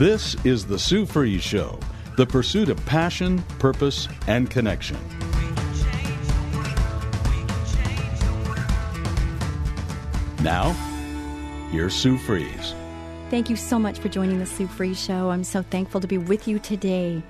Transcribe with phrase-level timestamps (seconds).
[0.00, 1.78] This is the Sue Fries Show,
[2.16, 4.96] the pursuit of passion, purpose, and connection.
[10.42, 10.70] Now,
[11.70, 12.74] here's Sue Fries.
[13.28, 15.28] Thank you so much for joining the Sue Fries Show.
[15.28, 17.22] I'm so thankful to be with you today.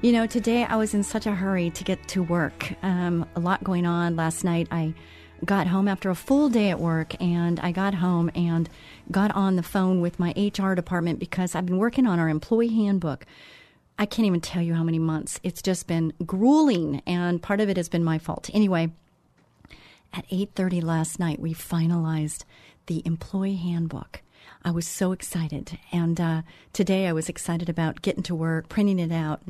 [0.00, 2.72] You know, today I was in such a hurry to get to work.
[2.82, 4.68] Um, a lot going on last night.
[4.70, 4.94] I
[5.44, 8.68] got home after a full day at work, and I got home and
[9.10, 12.68] got on the phone with my HR department because I've been working on our employee
[12.68, 13.26] handbook.
[13.98, 15.40] I can't even tell you how many months.
[15.42, 18.50] It's just been grueling, and part of it has been my fault.
[18.52, 18.92] Anyway,
[20.12, 22.44] at 8:30 last night, we finalized
[22.86, 24.22] the employee handbook.
[24.64, 28.98] I was so excited, and uh, today I was excited about getting to work, printing
[28.98, 29.42] it out,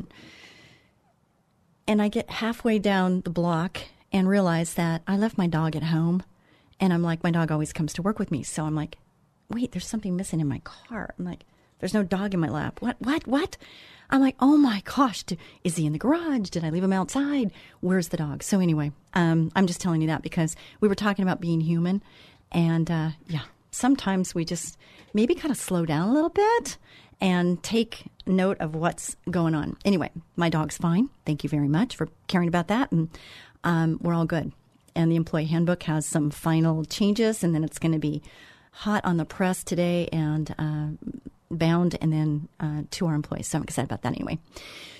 [1.86, 3.78] and I get halfway down the block
[4.14, 6.22] and realize that I left my dog at home,
[6.78, 8.96] and I'm like, my dog always comes to work with me, so I'm like,
[9.50, 11.12] wait, there's something missing in my car.
[11.18, 11.44] I'm like,
[11.80, 12.80] there's no dog in my lap.
[12.80, 12.96] What?
[13.00, 13.26] What?
[13.26, 13.56] What?
[14.10, 15.24] I'm like, oh my gosh,
[15.64, 16.50] is he in the garage?
[16.50, 17.50] Did I leave him outside?
[17.80, 18.44] Where's the dog?
[18.44, 22.00] So anyway, um, I'm just telling you that because we were talking about being human,
[22.52, 24.78] and uh, yeah, sometimes we just
[25.12, 26.78] maybe kind of slow down a little bit
[27.20, 29.76] and take note of what's going on.
[29.84, 31.10] Anyway, my dog's fine.
[31.26, 33.08] Thank you very much for caring about that, and
[33.64, 34.52] um, we're all good.
[34.94, 38.22] And the employee handbook has some final changes, and then it's going to be
[38.70, 40.88] hot on the press today and uh,
[41.50, 43.48] bound and then uh, to our employees.
[43.48, 44.38] So I'm excited about that anyway.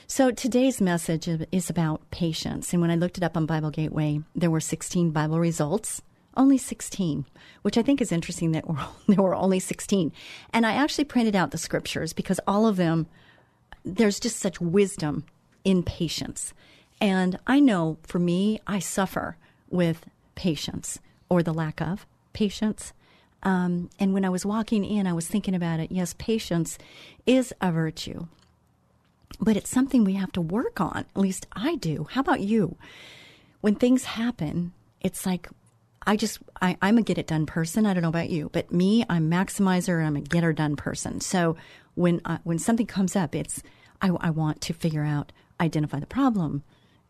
[0.07, 2.73] So today's message is about patience.
[2.73, 6.03] And when I looked it up on Bible Gateway, there were 16 Bible results.
[6.37, 7.25] Only 16,
[7.63, 8.65] which I think is interesting that
[9.09, 10.13] there were only 16.
[10.53, 13.07] And I actually printed out the scriptures because all of them,
[13.85, 15.25] there's just such wisdom
[15.65, 16.53] in patience.
[17.01, 19.37] And I know for me, I suffer
[19.71, 22.93] with patience or the lack of patience.
[23.43, 25.93] Um, and when I was walking in, I was thinking about it.
[25.93, 26.79] Yes, patience
[27.27, 28.27] is a virtue,
[29.39, 30.99] but it's something we have to work on.
[31.15, 32.07] At least I do.
[32.11, 32.77] How about you?
[33.61, 35.49] When things happen, it's like
[36.07, 37.87] I just I, am a get it done person.
[37.87, 40.05] I don't know about you, but me, I'm maximizer.
[40.05, 41.21] I'm a get her done person.
[41.21, 41.57] So
[41.95, 43.63] when uh, when something comes up, it's
[44.01, 46.63] I, I want to figure out, identify the problem,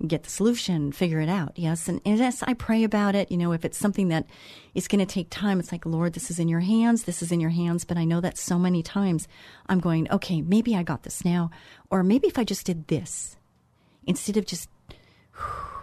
[0.08, 1.52] get the solution, figure it out.
[1.56, 1.88] Yes.
[1.88, 3.30] And, and yes, I pray about it.
[3.30, 4.26] You know, if it's something that
[4.74, 7.04] is going to take time, it's like, Lord, this is in your hands.
[7.04, 7.84] This is in your hands.
[7.84, 9.28] But I know that so many times
[9.68, 11.50] I'm going, okay, maybe I got this now.
[11.90, 13.36] Or maybe if I just did this
[14.06, 14.68] instead of just,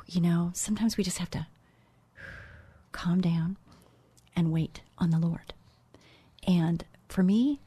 [0.05, 1.47] you know, sometimes we just have to
[2.91, 3.57] calm down
[4.35, 5.53] and wait on the Lord.
[6.47, 7.59] And for me,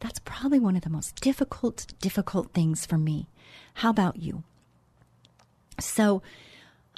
[0.00, 3.28] that's probably one of the most difficult, difficult things for me.
[3.74, 4.42] How about you?
[5.84, 6.22] So,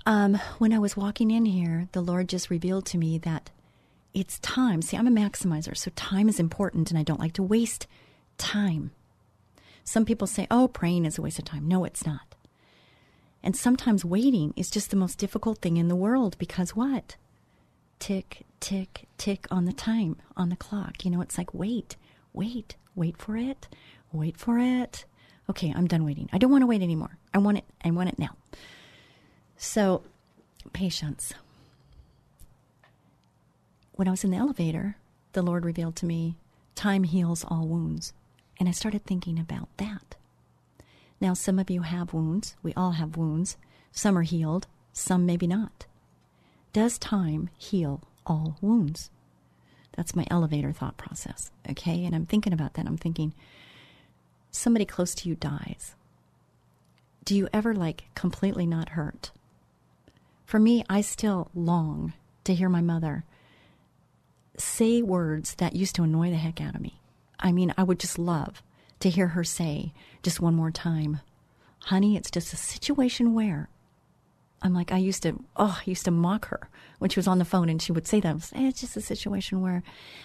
[0.07, 3.51] um, when I was walking in here, the Lord just revealed to me that
[4.13, 4.83] it's time.
[4.83, 7.87] See, I'm a maximizer, so time is important, and I don't like to waste
[8.39, 8.93] time.
[9.83, 11.67] Some people say, oh, praying is a waste of time.
[11.69, 12.35] No, it's not.
[13.43, 17.17] And sometimes waiting is just the most difficult thing in the world because what?
[17.99, 21.05] Tick, tick, tick on the time, on the clock.
[21.05, 21.97] You know, it's like, wait,
[22.33, 23.69] wait, wait for it,
[24.13, 25.05] wait for it.
[25.51, 26.31] Okay, I'm done waiting.
[26.33, 27.19] I don't want to wait anymore.
[27.35, 27.65] I want it.
[27.85, 28.37] I want it now.
[29.57, 30.03] So,
[30.73, 31.35] patience.
[33.93, 34.97] When I was in the elevator,
[35.33, 36.37] the Lord revealed to me,
[36.75, 38.13] time heals all wounds.
[38.59, 40.15] And I started thinking about that.
[41.21, 42.57] Now, some of you have wounds.
[42.63, 43.57] We all have wounds.
[43.93, 45.87] Some are healed, some maybe not.
[46.73, 49.11] Does time heal all wounds?
[49.97, 51.51] That's my elevator thought process.
[51.71, 52.05] Okay.
[52.05, 52.87] And I'm thinking about that.
[52.87, 53.33] I'm thinking,
[54.51, 55.95] somebody close to you dies.
[57.25, 59.31] Do you ever like completely not hurt?
[60.45, 62.13] For me, I still long
[62.45, 63.25] to hear my mother
[64.57, 67.01] say words that used to annoy the heck out of me.
[67.41, 68.63] I mean, I would just love
[69.01, 69.93] to hear her say
[70.23, 71.21] just one more time,
[71.85, 73.69] honey, it's just a situation where.
[74.63, 77.39] I'm like, I used to, oh, I used to mock her when she was on
[77.39, 78.43] the phone and she would say that.
[78.43, 79.83] Say, it's just a situation where,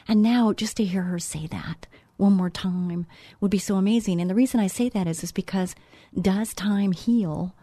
[0.08, 1.88] and now just to hear her say that
[2.20, 3.06] one more time
[3.40, 4.20] would be so amazing.
[4.20, 5.76] And the reason I say that is, is because
[6.20, 7.56] does time heal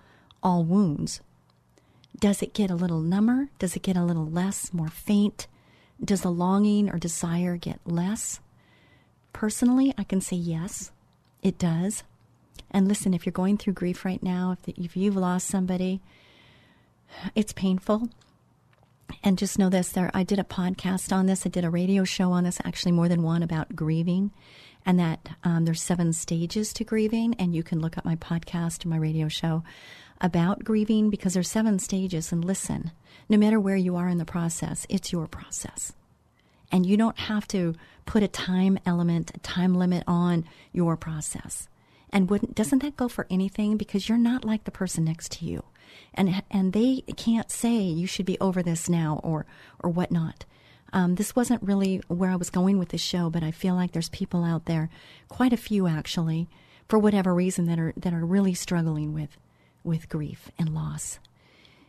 [0.43, 1.21] all wounds?
[2.19, 3.51] Does it get a little number?
[3.59, 5.47] Does it get a little less, more faint?
[6.03, 8.41] Does the longing or desire get less?
[9.33, 10.91] Personally, I can say yes,
[11.43, 12.05] it does.
[12.71, 16.01] And listen, if you're going through grief right now, if, the, if you've lost somebody,
[17.35, 18.09] it's painful.
[19.23, 21.47] And just know this: there, I did a podcast on this.
[21.47, 24.33] I did a radio show on this, actually more than one, about grieving,
[24.85, 27.35] and that um, there's seven stages to grieving.
[27.35, 29.63] And you can look up my podcast or my radio show
[30.21, 32.33] about grieving because there's seven stages.
[32.33, 32.93] And listen,
[33.29, 35.93] no matter where you are in the process, it's your process,
[36.71, 37.75] and you don't have to
[38.07, 41.69] put a time element, a time limit on your process.
[42.11, 43.77] And wouldn't, doesn't that go for anything?
[43.77, 45.65] Because you're not like the person next to you
[46.15, 49.47] and and they can't say you should be over this now or
[49.81, 50.45] or whatnot.
[50.93, 53.93] Um, this wasn't really where I was going with the show, but I feel like
[53.93, 54.89] there's people out there,
[55.29, 56.49] quite a few actually,
[56.89, 59.37] for whatever reason that are that are really struggling with
[59.85, 61.19] with grief and loss.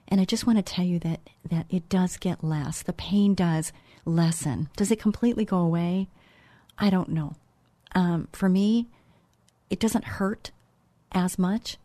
[0.08, 2.82] And I just want to tell you that that it does get less.
[2.82, 3.72] The pain does
[4.06, 4.70] lessen.
[4.76, 6.08] Does it completely go away?
[6.78, 7.36] I don't know.
[7.96, 8.88] Um, for me,
[9.70, 10.52] it doesn't hurt
[11.12, 11.78] as much.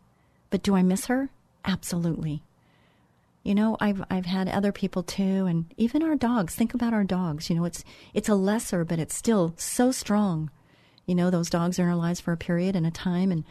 [0.49, 1.29] But do I miss her?
[1.65, 2.43] Absolutely.
[3.43, 6.55] You know, I've I've had other people too, and even our dogs.
[6.55, 7.49] Think about our dogs.
[7.49, 7.83] You know, it's
[8.13, 10.49] it's a lesser, but it's still so strong.
[11.05, 13.43] You know, those dogs are in our lives for a period and a time, and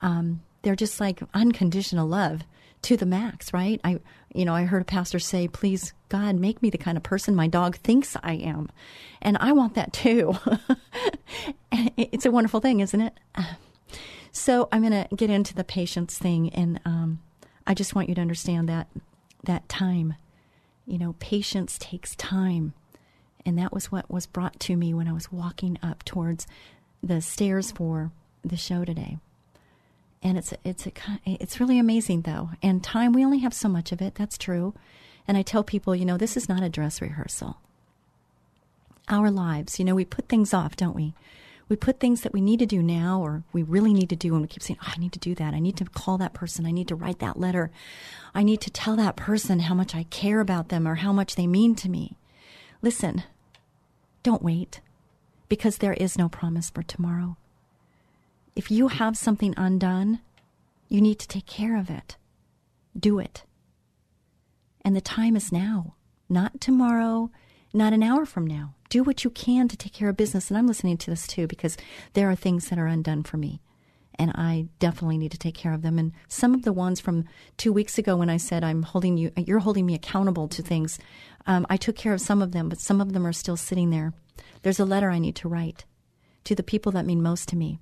[0.00, 2.42] um, they're just like unconditional love
[2.82, 3.80] to the max, right?
[3.84, 4.00] I,
[4.34, 7.34] you know, I heard a pastor say, "Please, God, make me the kind of person
[7.34, 8.70] my dog thinks I am,"
[9.20, 10.38] and I want that too.
[11.72, 13.14] it's a wonderful thing, isn't it?
[14.36, 17.20] So I'm going to get into the patience thing, and um,
[17.66, 18.88] I just want you to understand that
[19.44, 20.14] that time,
[20.86, 22.74] you know, patience takes time.
[23.46, 26.46] And that was what was brought to me when I was walking up towards
[27.02, 28.10] the stairs for
[28.42, 29.18] the show today.
[30.22, 30.92] And it's it's a,
[31.26, 32.50] it's really amazing though.
[32.62, 34.14] And time we only have so much of it.
[34.14, 34.74] That's true.
[35.28, 37.58] And I tell people, you know, this is not a dress rehearsal.
[39.08, 41.14] Our lives, you know, we put things off, don't we?
[41.68, 44.34] We put things that we need to do now or we really need to do
[44.34, 45.54] and we keep saying, oh, I need to do that.
[45.54, 46.66] I need to call that person.
[46.66, 47.70] I need to write that letter.
[48.34, 51.36] I need to tell that person how much I care about them or how much
[51.36, 52.16] they mean to me.
[52.82, 53.22] Listen,
[54.22, 54.80] don't wait
[55.48, 57.36] because there is no promise for tomorrow.
[58.54, 60.20] If you have something undone,
[60.88, 62.16] you need to take care of it.
[62.98, 63.44] Do it.
[64.82, 65.94] And the time is now,
[66.28, 67.30] not tomorrow,
[67.72, 70.50] not an hour from now do what you can to take care of business.
[70.50, 71.76] And I'm listening to this too because
[72.12, 73.60] there are things that are undone for me.
[74.20, 75.98] And I definitely need to take care of them.
[75.98, 77.24] And some of the ones from
[77.56, 81.00] two weeks ago when I said I'm holding you, you're holding me accountable to things,
[81.44, 83.90] um, I took care of some of them, but some of them are still sitting
[83.90, 84.12] there.
[84.62, 85.84] There's a letter I need to write
[86.44, 87.80] to the people that mean most to me.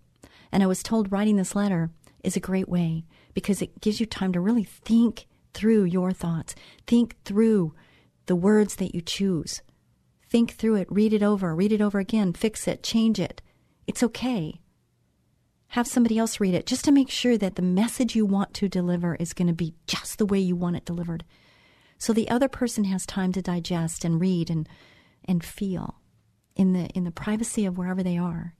[0.50, 1.91] And I was told writing this letter
[2.25, 3.05] is a great way
[3.35, 6.55] because it gives you time to really think through your thoughts,
[6.87, 7.75] think through
[8.25, 9.61] the words that you choose,
[10.32, 13.43] Think through it, read it over, read it over again, fix it, change it.
[13.87, 14.62] It's okay.
[15.67, 18.67] Have somebody else read it just to make sure that the message you want to
[18.67, 21.25] deliver is going to be just the way you want it delivered.
[21.99, 24.67] So the other person has time to digest and read and
[25.26, 25.96] and feel
[26.56, 28.55] in the in the privacy of wherever they are.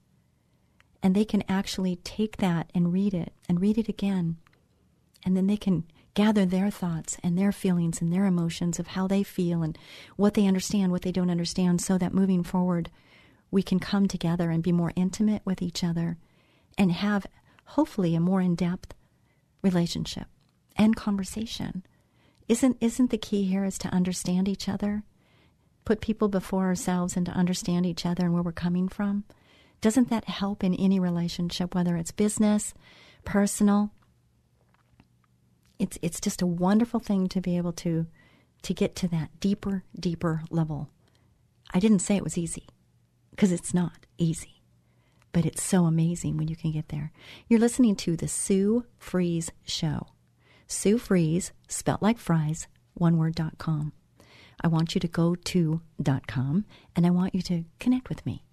[1.02, 4.36] And they can actually take that and read it and read it again.
[5.24, 9.06] And then they can gather their thoughts and their feelings and their emotions of how
[9.06, 9.78] they feel and
[10.16, 12.90] what they understand, what they don't understand, so that moving forward,
[13.50, 16.19] we can come together and be more intimate with each other
[16.76, 17.26] and have
[17.64, 18.94] hopefully a more in depth
[19.62, 20.26] relationship
[20.76, 21.84] and conversation.
[22.48, 25.04] Isn't, isn't the key here is to understand each other?
[25.84, 29.24] Put people before ourselves and to understand each other and where we're coming from?
[29.81, 32.72] Doesn't that help in any relationship, whether it's business,
[33.24, 33.90] personal?
[35.82, 38.06] It's it's just a wonderful thing to be able to
[38.62, 40.89] to get to that deeper, deeper level.
[41.74, 42.67] I didn't say it was easy
[43.31, 44.62] because it's not easy,
[45.32, 47.10] but it's so amazing when you can get there.
[47.48, 50.06] You're listening to the Sue Fries Show.
[50.69, 53.93] Sue Fries, spelt like fries, one word dot com.
[54.65, 58.24] I want you to go to dot com and I want you to connect with
[58.24, 58.44] me.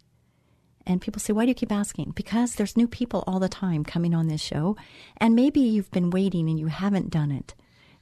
[0.86, 2.14] And people say, why do you keep asking?
[2.16, 4.76] Because there's new people all the time coming on this show.
[5.18, 7.54] And maybe you've been waiting and you haven't done it.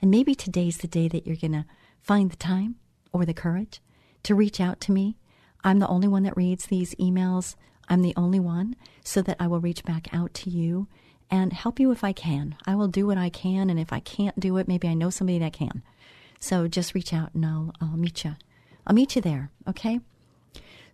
[0.01, 1.65] And maybe today's the day that you're going to
[2.01, 2.75] find the time
[3.11, 3.81] or the courage
[4.23, 5.17] to reach out to me.
[5.63, 7.55] I'm the only one that reads these emails.
[7.89, 10.87] I'm the only one, so that I will reach back out to you
[11.31, 12.55] and help you if I can.
[12.65, 13.69] I will do what I can.
[13.69, 15.83] And if I can't do it, maybe I know somebody that can.
[16.39, 18.35] So just reach out and I'll, I'll meet you.
[18.85, 19.99] I'll meet you there, okay?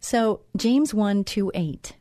[0.03, 1.93] So, James 1 2 8.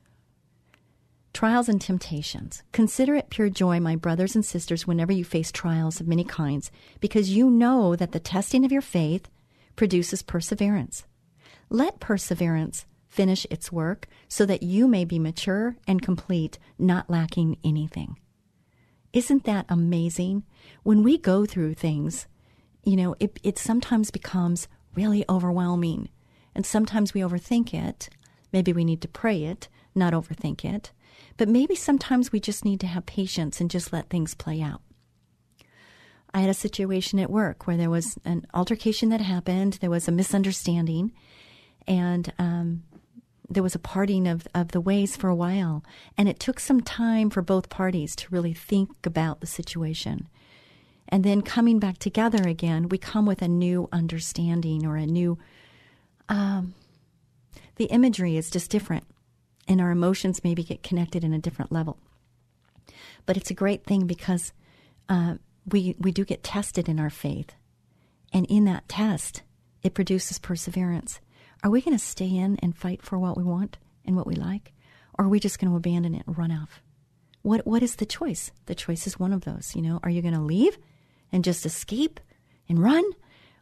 [1.32, 2.64] Trials and temptations.
[2.72, 6.72] Consider it pure joy, my brothers and sisters, whenever you face trials of many kinds,
[6.98, 9.28] because you know that the testing of your faith
[9.76, 11.04] produces perseverance.
[11.70, 17.56] Let perseverance finish its work so that you may be mature and complete, not lacking
[17.62, 18.18] anything.
[19.12, 20.42] Isn't that amazing?
[20.82, 22.26] When we go through things,
[22.82, 24.66] you know, it, it sometimes becomes
[24.96, 26.08] really overwhelming.
[26.54, 28.08] And sometimes we overthink it.
[28.52, 30.92] Maybe we need to pray it, not overthink it.
[31.36, 34.82] But maybe sometimes we just need to have patience and just let things play out.
[36.34, 40.08] I had a situation at work where there was an altercation that happened, there was
[40.08, 41.12] a misunderstanding,
[41.86, 42.84] and um,
[43.48, 45.84] there was a parting of, of the ways for a while.
[46.16, 50.28] And it took some time for both parties to really think about the situation.
[51.08, 55.38] And then coming back together again, we come with a new understanding or a new.
[56.28, 56.74] Um,
[57.76, 59.04] the imagery is just different,
[59.66, 61.98] and our emotions maybe get connected in a different level.
[63.26, 64.52] But it's a great thing because
[65.08, 65.36] uh,
[65.66, 67.54] we we do get tested in our faith,
[68.32, 69.42] and in that test,
[69.82, 71.20] it produces perseverance.
[71.62, 74.34] Are we going to stay in and fight for what we want and what we
[74.34, 74.72] like,
[75.18, 76.82] or are we just going to abandon it and run off?
[77.42, 78.52] What what is the choice?
[78.66, 79.74] The choice is one of those.
[79.74, 80.78] You know, are you going to leave
[81.30, 82.20] and just escape
[82.68, 83.04] and run,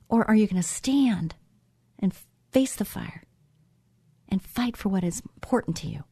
[0.09, 1.35] or are you going to stand
[1.99, 2.15] and
[2.51, 3.23] face the fire
[4.29, 6.05] and fight for what is important to you?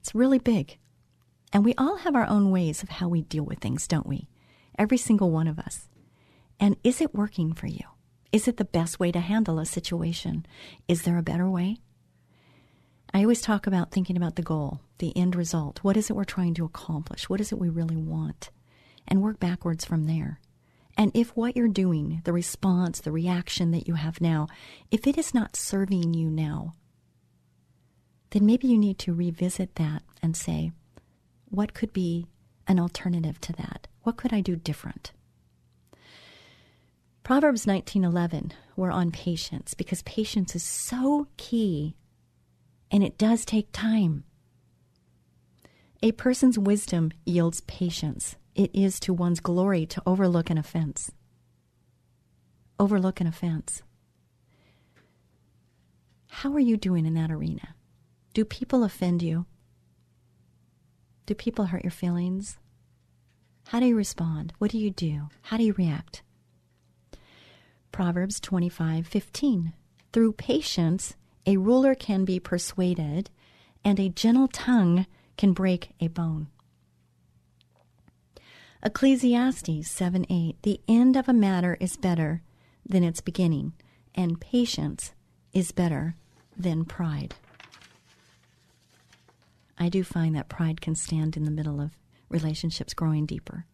[0.00, 0.78] It's really big.
[1.52, 4.28] And we all have our own ways of how we deal with things, don't we?
[4.78, 5.88] Every single one of us.
[6.60, 7.84] And is it working for you?
[8.30, 10.44] Is it the best way to handle a situation?
[10.86, 11.78] Is there a better way?
[13.14, 15.78] I always talk about thinking about the goal, the end result.
[15.82, 17.28] What is it we're trying to accomplish?
[17.28, 18.50] What is it we really want?
[19.06, 20.40] And work backwards from there.
[20.98, 24.48] And if what you're doing, the response, the reaction that you have now,
[24.90, 26.74] if it is not serving you now,
[28.30, 30.72] then maybe you need to revisit that and say,
[31.48, 32.26] what could be
[32.66, 33.86] an alternative to that?
[34.02, 35.12] What could I do different?
[37.22, 41.94] Proverbs 19:11 we're on patience because patience is so key
[42.90, 44.24] and it does take time.
[46.02, 48.36] A person's wisdom yields patience.
[48.58, 51.12] It is to one's glory to overlook an offense.
[52.76, 53.84] Overlook an offense.
[56.26, 57.76] How are you doing in that arena?
[58.34, 59.46] Do people offend you?
[61.26, 62.58] Do people hurt your feelings?
[63.68, 64.54] How do you respond?
[64.58, 65.28] What do you do?
[65.42, 66.22] How do you react?
[67.92, 69.72] Proverbs 25:15.
[70.12, 71.14] Through patience
[71.46, 73.30] a ruler can be persuaded,
[73.84, 76.48] and a gentle tongue can break a bone.
[78.80, 80.62] Ecclesiastes 7 8.
[80.62, 82.42] The end of a matter is better
[82.86, 83.72] than its beginning,
[84.14, 85.12] and patience
[85.52, 86.14] is better
[86.56, 87.34] than pride.
[89.76, 93.66] I do find that pride can stand in the middle of relationships growing deeper.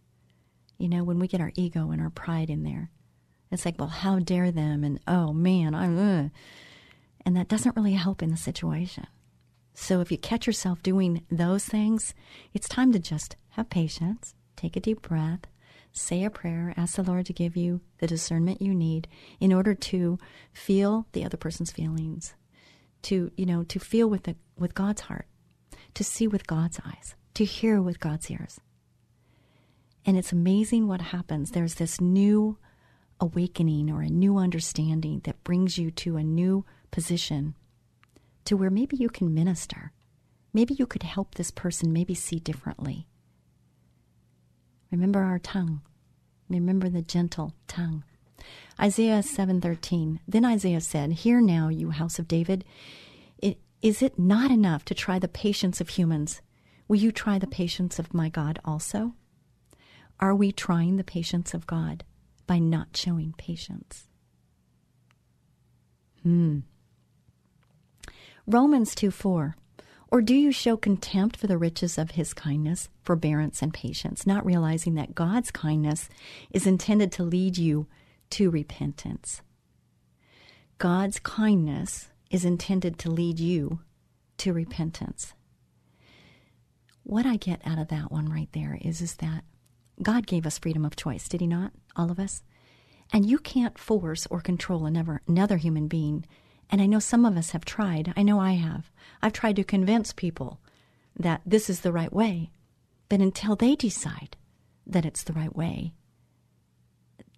[0.78, 2.90] You know, when we get our ego and our pride in there,
[3.50, 4.84] it's like, well, how dare them?
[4.84, 6.28] And oh man, I'm, uh.
[7.26, 9.06] and that doesn't really help in the situation.
[9.74, 12.14] So if you catch yourself doing those things,
[12.54, 15.40] it's time to just have patience, take a deep breath,
[15.92, 19.08] say a prayer, ask the Lord to give you the discernment you need
[19.40, 20.18] in order to
[20.52, 22.34] feel the other person's feelings,
[23.02, 25.26] to you know, to feel with the with God's heart,
[25.94, 28.60] to see with God's eyes, to hear with God's ears.
[30.06, 31.50] And it's amazing what happens.
[31.50, 32.58] There's this new
[33.20, 37.54] awakening or a new understanding that brings you to a new position
[38.44, 39.92] to where maybe you can minister.
[40.52, 43.06] Maybe you could help this person maybe see differently.
[44.94, 45.80] Remember our tongue.
[46.48, 48.04] Remember the gentle tongue.
[48.78, 50.20] Isaiah 7:13.
[50.28, 52.64] Then Isaiah said, "Hear now, you house of David,
[53.38, 56.42] it, is it not enough to try the patience of humans?
[56.86, 59.14] Will you try the patience of my God also?"
[60.20, 62.04] Are we trying the patience of God?
[62.46, 64.06] by not showing patience.
[66.22, 66.60] Hmm.
[68.46, 69.56] Romans 2 4.
[70.14, 74.46] Or do you show contempt for the riches of his kindness, forbearance, and patience, not
[74.46, 76.08] realizing that God's kindness
[76.52, 77.88] is intended to lead you
[78.30, 79.42] to repentance?
[80.78, 83.80] God's kindness is intended to lead you
[84.36, 85.34] to repentance.
[87.02, 89.42] What I get out of that one right there is, is that
[90.00, 91.72] God gave us freedom of choice, did He not?
[91.96, 92.44] All of us?
[93.12, 96.24] And you can't force or control another, another human being.
[96.70, 98.12] And I know some of us have tried.
[98.16, 98.90] I know I have.
[99.22, 100.60] I've tried to convince people
[101.16, 102.50] that this is the right way.
[103.08, 104.36] But until they decide
[104.86, 105.92] that it's the right way,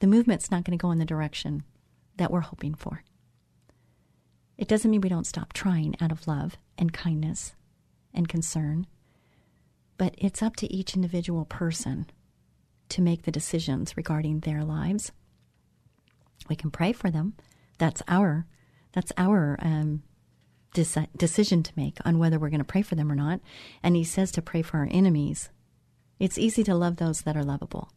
[0.00, 1.64] the movement's not going to go in the direction
[2.16, 3.02] that we're hoping for.
[4.56, 7.54] It doesn't mean we don't stop trying out of love and kindness
[8.14, 8.87] and concern.
[9.99, 12.06] But it's up to each individual person
[12.88, 15.12] to make the decisions regarding their lives.
[16.49, 17.35] We can pray for them.
[17.78, 18.47] That's our
[18.97, 20.03] that's our um,
[20.75, 23.41] deci- decision to make on whether we're going to pray for them or not.
[23.83, 25.50] And he says to pray for our enemies.
[26.19, 27.91] It's easy to love those that are lovable.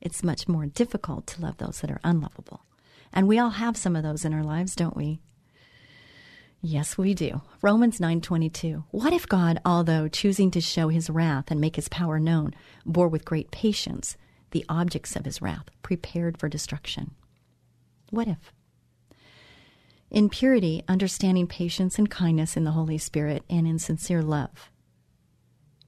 [0.00, 2.66] It's much more difficult to love those that are unlovable.
[3.12, 5.20] And we all have some of those in our lives, don't we?
[6.60, 7.42] Yes, we do.
[7.60, 8.82] Romans 9:22.
[8.90, 12.52] What if God, although choosing to show his wrath and make his power known,
[12.84, 14.16] bore with great patience
[14.50, 17.12] the objects of his wrath, prepared for destruction?
[18.10, 18.52] What if?
[20.12, 24.70] In purity, understanding patience and kindness in the Holy Spirit and in sincere love.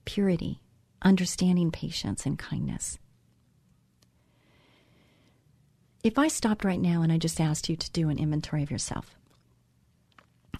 [0.06, 0.62] Purity,
[1.02, 2.98] understanding patience and kindness.
[6.02, 8.70] If I stopped right now and I just asked you to do an inventory of
[8.70, 9.14] yourself,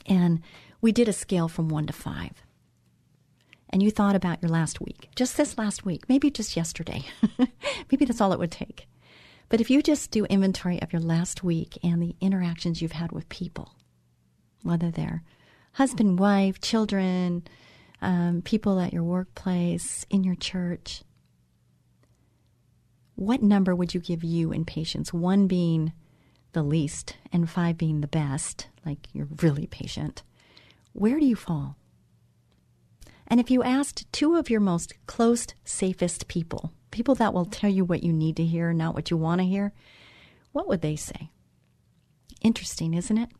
[0.04, 0.42] and
[0.82, 2.42] we did a scale from one to five,
[3.70, 7.02] and you thought about your last week, just this last week, maybe just yesterday,
[7.90, 8.86] maybe that's all it would take.
[9.48, 13.12] But if you just do inventory of your last week and the interactions you've had
[13.12, 13.74] with people,
[14.62, 15.22] whether they're
[15.72, 17.42] husband, wife, children,
[18.00, 21.02] um, people at your workplace, in your church,
[23.16, 25.12] what number would you give you in patience?
[25.12, 25.92] One being
[26.52, 30.22] the least and five being the best, like you're really patient.
[30.92, 31.76] Where do you fall?
[33.26, 37.68] And if you asked two of your most close, safest people, people that will tell
[37.68, 39.72] you what you need to hear, not what you want to hear,
[40.52, 41.30] what would they say?
[42.40, 43.30] Interesting, isn't it?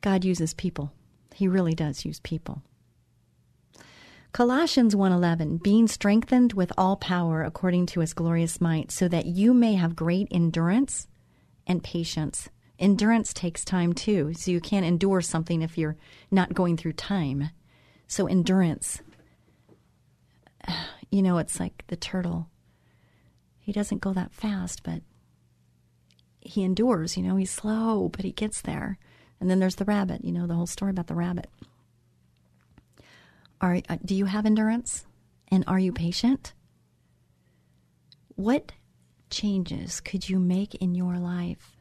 [0.00, 0.92] God uses people.
[1.34, 2.62] He really does use people.
[4.32, 9.52] Colossians 1:11 being strengthened with all power according to his glorious might so that you
[9.52, 11.06] may have great endurance
[11.66, 12.48] and patience.
[12.78, 15.96] Endurance takes time too, so you can't endure something if you're
[16.30, 17.50] not going through time.
[18.06, 19.02] So endurance
[21.10, 22.48] you know, it's like the turtle.
[23.58, 25.02] He doesn't go that fast, but
[26.40, 28.98] he endures, you know, he's slow, but he gets there.
[29.40, 31.48] And then there's the rabbit, you know, the whole story about the rabbit.
[33.60, 35.04] Are uh, do you have endurance?
[35.48, 36.52] And are you patient?
[38.36, 38.72] What
[39.30, 41.76] changes could you make in your life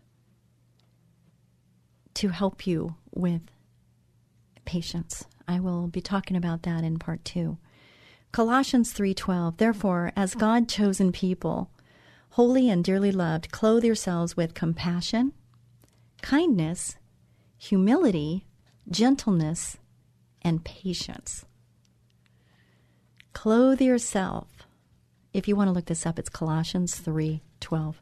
[2.15, 3.41] to help you with
[4.65, 5.25] patience?
[5.47, 7.57] I will be talking about that in part 2.
[8.37, 11.71] Colossians 3:12 Therefore as God chosen people
[12.37, 15.33] holy and dearly loved clothe yourselves with compassion
[16.21, 16.97] kindness
[17.57, 18.45] humility
[18.91, 19.77] gentleness
[20.43, 21.47] and patience.
[23.33, 24.67] Clothe yourself.
[25.33, 27.95] If you want to look this up it's Colossians 3:12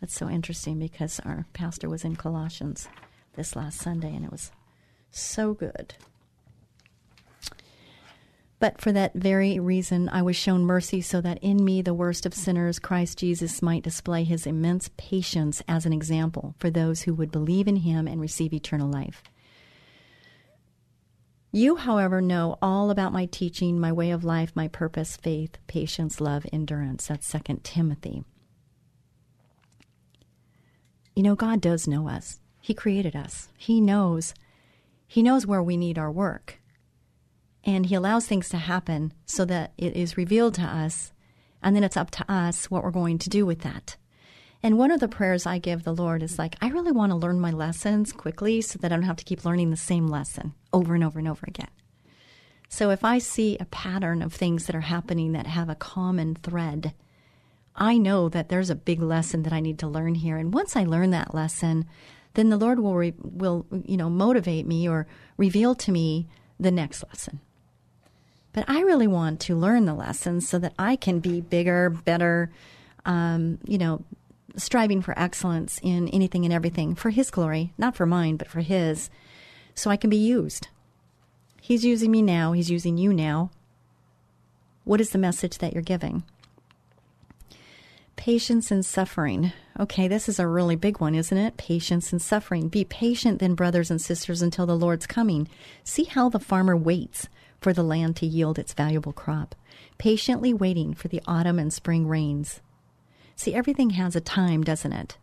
[0.00, 2.88] that's so interesting because our pastor was in Colossians
[3.34, 4.50] this last Sunday and it was
[5.12, 5.94] so good
[8.62, 12.24] but for that very reason, I was shown mercy so that in me, the worst
[12.24, 17.12] of sinners, Christ Jesus might display his immense patience as an example for those who
[17.14, 19.24] would believe in him and receive eternal life.
[21.50, 26.20] You, however, know all about my teaching, my way of life, my purpose, faith, patience,
[26.20, 27.08] love, endurance.
[27.08, 28.22] That's Second Timothy.
[31.16, 32.38] You know, God does know us.
[32.60, 33.48] He created us.
[33.56, 34.34] He knows.
[35.08, 36.61] He knows where we need our work
[37.64, 41.12] and he allows things to happen so that it is revealed to us
[41.62, 43.96] and then it's up to us what we're going to do with that.
[44.62, 47.16] And one of the prayers i give the lord is like i really want to
[47.16, 50.54] learn my lessons quickly so that i don't have to keep learning the same lesson
[50.72, 51.70] over and over and over again.
[52.68, 56.36] So if i see a pattern of things that are happening that have a common
[56.36, 56.94] thread
[57.74, 60.36] i know that there's a big lesson that i need to learn here.
[60.36, 61.86] And once i learn that lesson
[62.34, 66.28] then the lord will re- will you know motivate me or reveal to me
[66.60, 67.40] the next lesson
[68.52, 72.50] but I really want to learn the lessons so that I can be bigger, better,
[73.04, 74.04] um, you know,
[74.56, 78.60] striving for excellence in anything and everything for His glory, not for mine, but for
[78.60, 79.08] His,
[79.74, 80.68] so I can be used.
[81.60, 83.50] He's using me now, He's using you now.
[84.84, 86.24] What is the message that you're giving?
[88.16, 89.52] Patience and suffering.
[89.80, 91.56] Okay, this is a really big one, isn't it?
[91.56, 92.68] Patience and suffering.
[92.68, 95.48] Be patient, then, brothers and sisters, until the Lord's coming.
[95.82, 97.28] See how the farmer waits
[97.62, 99.54] for the land to yield its valuable crop,
[99.98, 102.60] patiently waiting for the autumn and spring rains.
[103.36, 105.16] See, everything has a time, doesn't it?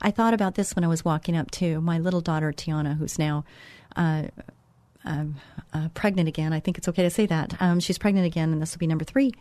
[0.00, 3.18] I thought about this when I was walking up to my little daughter, Tiana, who's
[3.18, 3.44] now
[3.96, 4.24] uh,
[5.04, 5.36] um,
[5.72, 6.52] uh, pregnant again.
[6.52, 7.60] I think it's okay to say that.
[7.60, 9.32] Um, she's pregnant again, and this will be number three.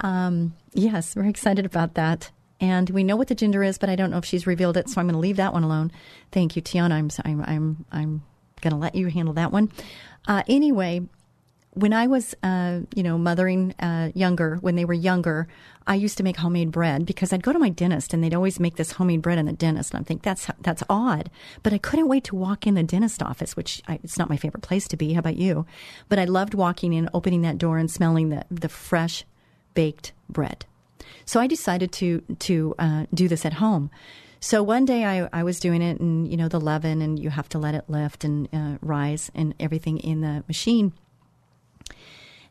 [0.00, 2.30] Um, yes, we're excited about that.
[2.60, 4.88] And we know what the gender is, but I don't know if she's revealed it,
[4.88, 5.90] so I'm going to leave that one alone.
[6.30, 6.92] Thank you, Tiana.
[6.92, 8.22] I'm I'm I'm I'm
[8.60, 9.72] going to let you handle that one.
[10.28, 11.02] Uh, anyway,
[11.74, 15.48] when I was, uh, you know, mothering uh, younger, when they were younger,
[15.86, 18.60] I used to make homemade bread because I'd go to my dentist and they'd always
[18.60, 21.30] make this homemade bread in the dentist, and I think that's that's odd.
[21.62, 24.36] But I couldn't wait to walk in the dentist office, which I, it's not my
[24.36, 25.14] favorite place to be.
[25.14, 25.66] How about you?
[26.08, 29.24] But I loved walking in, opening that door, and smelling the the fresh
[29.74, 30.66] baked bread.
[31.24, 33.90] So I decided to to uh, do this at home.
[34.40, 37.30] So one day I, I was doing it, and you know the leaven, and you
[37.30, 40.92] have to let it lift and uh, rise, and everything in the machine.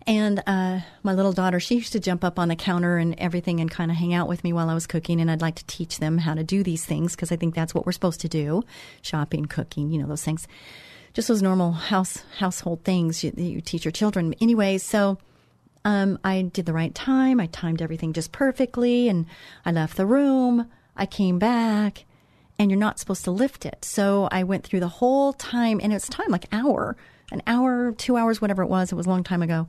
[0.08, 3.60] And uh, my little daughter, she used to jump up on the counter and everything
[3.60, 5.22] and kind of hang out with me while I was cooking.
[5.22, 7.76] And I'd like to teach them how to do these things because I think that's
[7.76, 8.64] what we're supposed to do
[9.02, 10.48] shopping, cooking, you know, those things.
[11.14, 14.34] Just those normal house household things you, you teach your children.
[14.40, 15.18] Anyway, so
[15.84, 17.40] um, I did the right time.
[17.40, 19.08] I timed everything just perfectly.
[19.08, 19.26] And
[19.66, 20.72] I left the room.
[20.96, 22.06] I came back.
[22.58, 23.84] And you're not supposed to lift it.
[23.84, 26.96] So I went through the whole time, and it's time like hour
[27.32, 28.92] an hour, two hours, whatever it was.
[28.92, 29.68] It was a long time ago.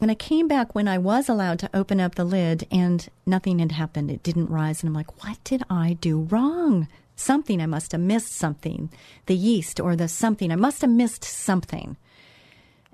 [0.00, 3.60] And I came back when I was allowed to open up the lid and nothing
[3.60, 4.10] had happened.
[4.10, 4.82] It didn't rise.
[4.82, 6.88] And I'm like, what did I do wrong?
[7.14, 7.62] Something.
[7.62, 8.90] I must have missed something.
[9.24, 10.52] The yeast or the something.
[10.52, 11.96] I must have missed something.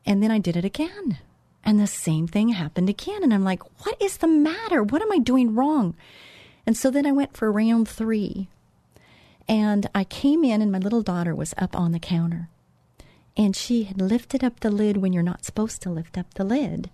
[0.06, 1.18] And then I did it again.
[1.64, 3.22] And the same thing happened again.
[3.22, 4.82] And I'm like, what is the matter?
[4.82, 5.96] What am I doing wrong?
[6.66, 8.48] And so then I went for round three.
[9.48, 12.48] And I came in, and my little daughter was up on the counter
[13.36, 16.44] and she had lifted up the lid when you're not supposed to lift up the
[16.44, 16.90] lid.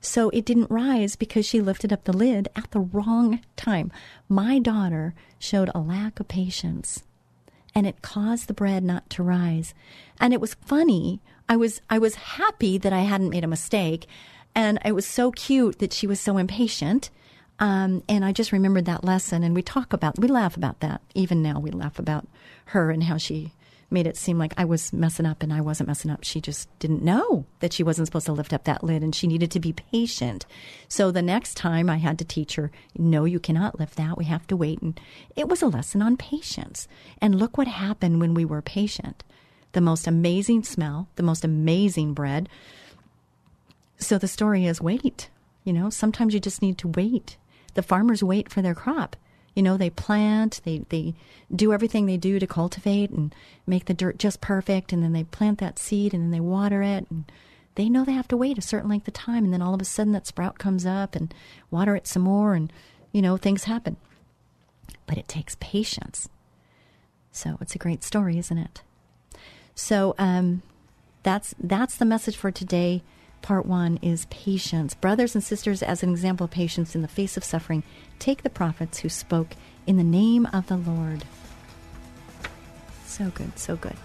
[0.00, 3.90] So it didn't rise because she lifted up the lid at the wrong time.
[4.28, 7.02] My daughter showed a lack of patience
[7.74, 9.74] and it caused the bread not to rise.
[10.20, 11.20] And it was funny.
[11.48, 14.06] I was I was happy that I hadn't made a mistake
[14.54, 17.10] and it was so cute that she was so impatient.
[17.60, 21.00] Um, and I just remembered that lesson and we talk about we laugh about that.
[21.14, 22.28] Even now we laugh about
[22.66, 23.52] her and how she
[23.90, 26.22] made it seem like I was messing up and I wasn't messing up.
[26.22, 29.26] She just didn't know that she wasn't supposed to lift up that lid and she
[29.26, 30.44] needed to be patient.
[30.88, 34.18] So the next time I had to teach her, no, you cannot lift that.
[34.18, 34.82] We have to wait.
[34.82, 35.00] And
[35.36, 36.86] it was a lesson on patience.
[37.20, 39.24] And look what happened when we were patient.
[39.72, 42.48] The most amazing smell, the most amazing bread.
[43.98, 45.30] So the story is wait.
[45.64, 47.36] You know, sometimes you just need to wait.
[47.74, 49.16] The farmers wait for their crop.
[49.58, 51.14] You know, they plant, they, they
[51.52, 53.34] do everything they do to cultivate and
[53.66, 56.80] make the dirt just perfect, and then they plant that seed and then they water
[56.80, 57.10] it.
[57.10, 57.24] And
[57.74, 59.82] they know they have to wait a certain length of time, and then all of
[59.82, 61.34] a sudden that sprout comes up and
[61.72, 62.72] water it some more, and,
[63.10, 63.96] you know, things happen.
[65.08, 66.28] But it takes patience.
[67.32, 68.82] So it's a great story, isn't it?
[69.74, 70.62] So um,
[71.24, 73.02] that's that's the message for today.
[73.42, 74.94] Part one is patience.
[74.94, 77.82] Brothers and sisters, as an example of patience in the face of suffering,
[78.18, 79.54] take the prophets who spoke
[79.86, 81.24] in the name of the Lord.
[83.06, 83.96] So good, so good.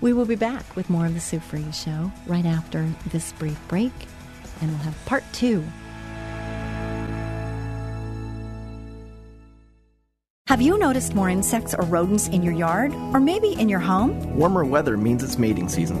[0.00, 3.58] We will be back with more of the Sue Fries Show right after this brief
[3.68, 3.92] break,
[4.60, 5.64] and we'll have part two.
[10.46, 14.36] Have you noticed more insects or rodents in your yard, or maybe in your home?
[14.36, 16.00] Warmer weather means it's mating season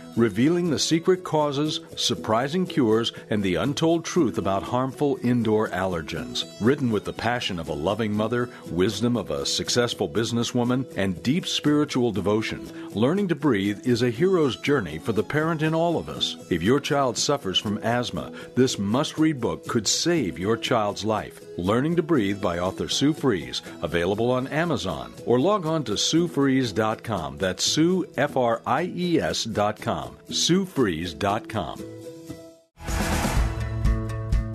[0.15, 6.45] Revealing the secret causes, surprising cures, and the untold truth about harmful indoor allergens.
[6.59, 11.47] Written with the passion of a loving mother, wisdom of a successful businesswoman, and deep
[11.47, 16.09] spiritual devotion, Learning to Breathe is a hero's journey for the parent in all of
[16.09, 16.35] us.
[16.49, 21.39] If your child suffers from asthma, this must read book could save your child's life.
[21.57, 27.37] Learning to Breathe by author Sue Fries, available on Amazon, or log on to SueFries.com.
[27.37, 30.00] That's Sue, F R I E S.com.
[30.29, 31.83] SueFries.com.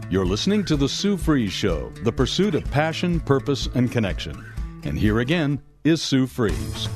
[0.09, 4.45] You're listening to The Sue Fries Show, the pursuit of passion, purpose, and connection.
[4.85, 6.89] And here again is Sue Fries.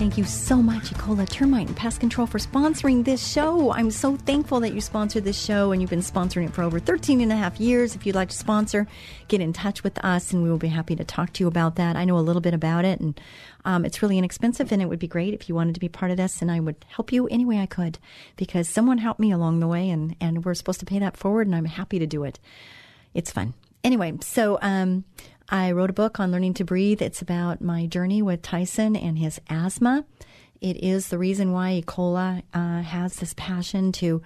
[0.00, 3.70] Thank you so much, Ecola Termite and Pest Control, for sponsoring this show.
[3.70, 6.80] I'm so thankful that you sponsored this show and you've been sponsoring it for over
[6.80, 7.94] 13 and a half years.
[7.94, 8.86] If you'd like to sponsor,
[9.28, 11.76] get in touch with us and we will be happy to talk to you about
[11.76, 11.96] that.
[11.96, 13.20] I know a little bit about it and
[13.66, 16.10] um, it's really inexpensive and it would be great if you wanted to be part
[16.10, 17.98] of this and I would help you any way I could
[18.36, 21.46] because someone helped me along the way and, and we're supposed to pay that forward
[21.46, 22.38] and I'm happy to do it.
[23.12, 23.52] It's fun.
[23.84, 25.04] Anyway, so um,
[25.50, 27.02] I wrote a book on learning to breathe.
[27.02, 30.04] It's about my journey with Tyson and his asthma.
[30.60, 34.22] It is the reason why Ecola uh, has this passion to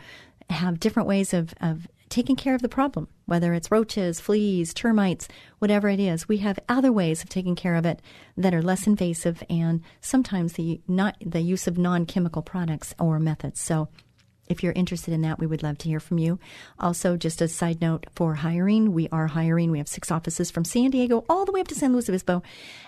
[0.50, 5.26] have different ways of, of taking care of the problem, whether it's roaches, fleas, termites,
[5.60, 6.28] whatever it is.
[6.28, 8.02] We have other ways of taking care of it
[8.36, 13.60] that are less invasive and sometimes the not the use of non-chemical products or methods.
[13.60, 13.88] So
[14.48, 16.38] if you're interested in that, we would love to hear from you.
[16.78, 19.70] Also, just a side note for hiring, we are hiring.
[19.70, 22.42] We have six offices from San Diego all the way up to San Luis Obispo,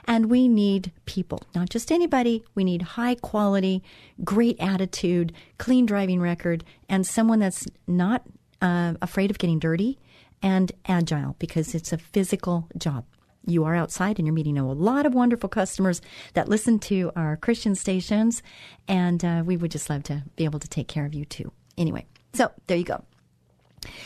[0.07, 2.45] and we need people, not just anybody.
[2.55, 3.83] We need high quality,
[4.25, 8.23] great attitude, clean driving record, and someone that's not
[8.61, 9.99] uh, afraid of getting dirty
[10.43, 13.05] and agile because it's a physical job
[13.47, 16.03] you are outside and you're meeting a lot of wonderful customers
[16.35, 18.43] that listen to our Christian stations.
[18.89, 21.53] And uh, we would just love to be able to take care of you too.
[21.79, 23.05] Anyway, so there you go.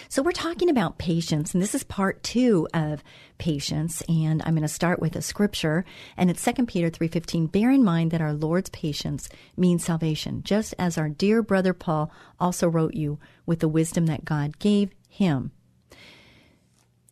[0.08, 3.02] So we're talking about patience, and this is part two of
[3.38, 4.02] patience.
[4.08, 5.84] And I'm going to start with a scripture,
[6.16, 7.50] and it's 2 Peter 3.15.
[7.50, 12.12] Bear in mind that our Lord's patience means salvation, just as our dear brother Paul
[12.38, 15.52] also wrote you with the wisdom that God gave him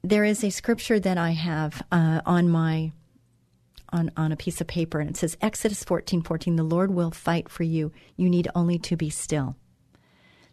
[0.02, 2.92] there is a scripture that I have uh, on my
[3.90, 6.56] on on a piece of paper, and it says Exodus fourteen fourteen.
[6.56, 7.92] The Lord will fight for you.
[8.16, 9.56] You need only to be still.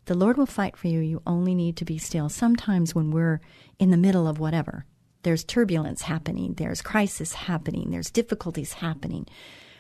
[0.06, 1.00] The Lord will fight for you.
[1.00, 2.30] You only need to be still.
[2.30, 3.42] Sometimes when we're
[3.80, 4.86] in the middle of whatever,
[5.24, 9.28] there's turbulence happening, there's crisis happening, there's difficulties happening.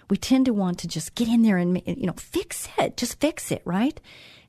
[0.10, 3.19] We tend to want to just get in there and you know fix it, just
[3.19, 3.99] fix it, right?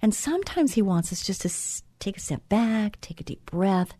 [0.02, 3.94] And sometimes He wants us just to take a step back, take a deep breath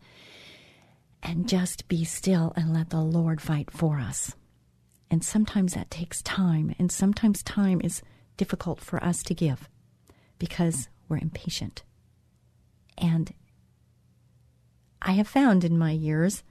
[1.27, 4.37] and just be still and let the Lord fight for us.
[5.11, 8.01] And sometimes that takes time, and sometimes time is
[8.37, 9.69] difficult for us to give
[10.39, 11.83] because we're impatient.
[12.97, 13.35] And
[15.03, 16.45] I have found in my years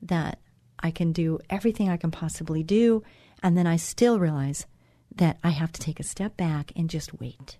[0.00, 0.38] that
[0.78, 3.02] I can do everything I can possibly do,
[3.42, 4.64] and then I still realize
[5.14, 7.58] that I have to take a step back and just wait.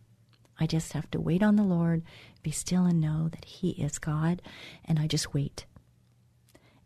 [0.59, 2.03] I just have to wait on the Lord,
[2.45, 4.41] be still and know that He is God,
[4.85, 5.67] and I just wait.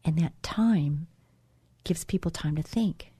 [0.04, 1.06] And that time
[1.84, 3.12] gives people time to think,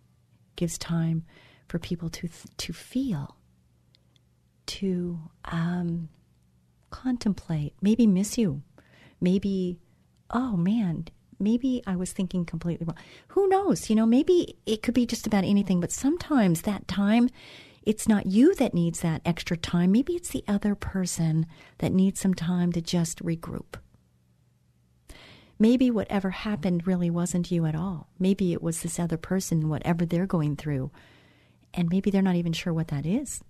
[0.57, 1.25] gives time
[1.69, 3.37] for people to th- to feel,
[4.67, 6.09] to um,
[6.91, 8.63] contemplate, maybe miss you,
[9.21, 9.79] maybe,
[10.31, 11.07] oh man,
[11.39, 12.99] maybe I was thinking completely wrong.
[13.29, 13.89] Who knows?
[13.91, 17.31] You know, maybe it could be just about anything, but sometimes that time,
[17.83, 19.93] it's not you that needs that extra time.
[19.93, 21.47] Maybe it's the other person
[21.79, 23.77] that needs some time to just regroup
[25.59, 28.09] maybe whatever happened really wasn't you at all.
[28.19, 30.91] Maybe it was this other person, whatever they're going through.
[31.73, 33.43] And maybe they're not even sure what that is.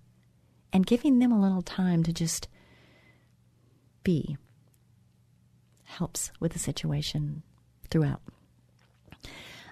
[0.73, 2.47] And giving them a little time to just
[4.03, 4.37] be
[5.83, 7.43] helps with the situation
[7.89, 8.21] throughout.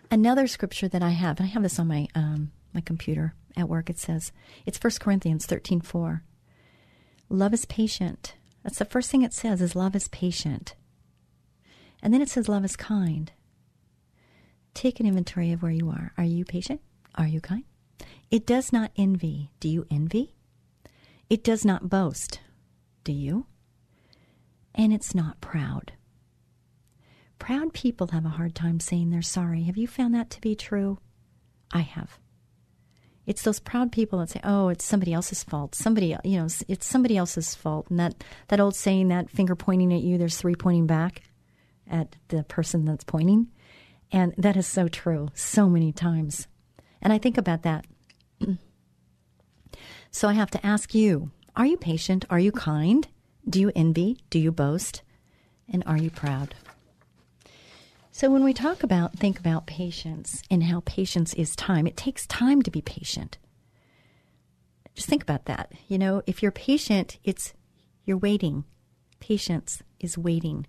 [0.09, 3.67] Another scripture that I have, and I have this on my um, my computer at
[3.69, 3.89] work.
[3.89, 4.31] It says
[4.65, 6.23] it's 1 Corinthians thirteen four.
[7.29, 8.35] Love is patient.
[8.63, 10.75] That's the first thing it says is love is patient.
[12.03, 13.31] And then it says, Love is kind.
[14.73, 16.11] Take an inventory of where you are.
[16.17, 16.81] Are you patient?
[17.15, 17.63] Are you kind?
[18.29, 19.51] It does not envy.
[19.61, 20.35] Do you envy?
[21.29, 22.41] It does not boast.
[23.05, 23.45] Do you?
[24.75, 25.93] And it's not proud.
[27.39, 29.63] Proud people have a hard time saying they're sorry.
[29.63, 30.99] Have you found that to be true?
[31.71, 32.19] I have.
[33.25, 35.75] It's those proud people that say, "Oh, it's somebody else's fault.
[35.75, 39.93] Somebody, you know, it's somebody else's fault." And that that old saying, that finger pointing
[39.93, 41.21] at you, there's three pointing back
[41.89, 43.47] at the person that's pointing.
[44.11, 46.47] And that is so true so many times.
[47.01, 47.85] And I think about that.
[50.11, 52.25] so I have to ask you Are you patient?
[52.29, 53.07] Are you kind?
[53.47, 54.17] Do you envy?
[54.29, 55.01] Do you boast?
[55.67, 56.55] And are you proud?
[58.11, 62.27] So, when we talk about, think about patience and how patience is time, it takes
[62.27, 63.39] time to be patient.
[64.93, 65.71] Just think about that.
[65.87, 67.53] You know, if you're patient, it's
[68.05, 68.65] you're waiting.
[69.19, 70.67] Patience is waiting.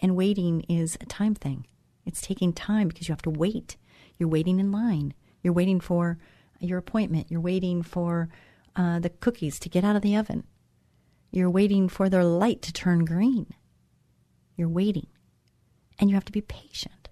[0.00, 1.66] And waiting is a time thing.
[2.04, 3.76] It's taking time because you have to wait.
[4.18, 5.14] You're waiting in line.
[5.42, 6.18] You're waiting for
[6.60, 7.26] your appointment.
[7.30, 8.28] You're waiting for
[8.74, 10.44] uh, the cookies to get out of the oven.
[11.30, 13.52] You're waiting for their light to turn green.
[14.56, 15.08] You're waiting.
[15.98, 17.08] And you have to be patient.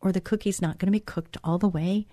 [0.00, 2.06] Or the cookie's not going to be cooked all the way.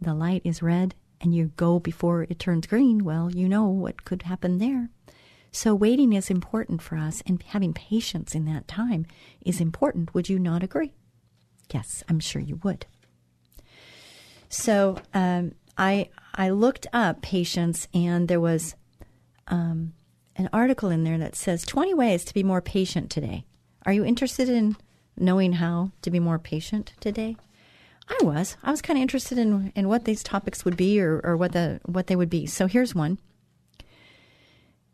[0.00, 3.04] The light is red and you go before it turns green.
[3.04, 4.90] Well, you know what could happen there.
[5.56, 9.06] So waiting is important for us, and having patience in that time
[9.40, 10.12] is important.
[10.12, 10.92] Would you not agree?
[11.72, 12.84] Yes, I'm sure you would.
[14.50, 18.74] So um, I I looked up patience, and there was
[19.48, 19.94] um,
[20.36, 23.46] an article in there that says 20 ways to be more patient today.
[23.86, 24.76] Are you interested in
[25.16, 27.34] knowing how to be more patient today?
[28.10, 28.58] I was.
[28.62, 31.52] I was kind of interested in in what these topics would be, or, or what
[31.52, 32.44] the what they would be.
[32.44, 33.16] So here's one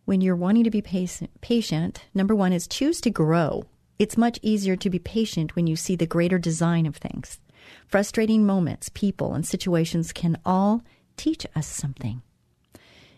[0.05, 3.65] when you're wanting to be patient, number one is choose to grow.
[3.99, 7.39] It's much easier to be patient when you see the greater design of things.
[7.87, 10.83] Frustrating moments, people, and situations can all
[11.17, 12.23] teach us something.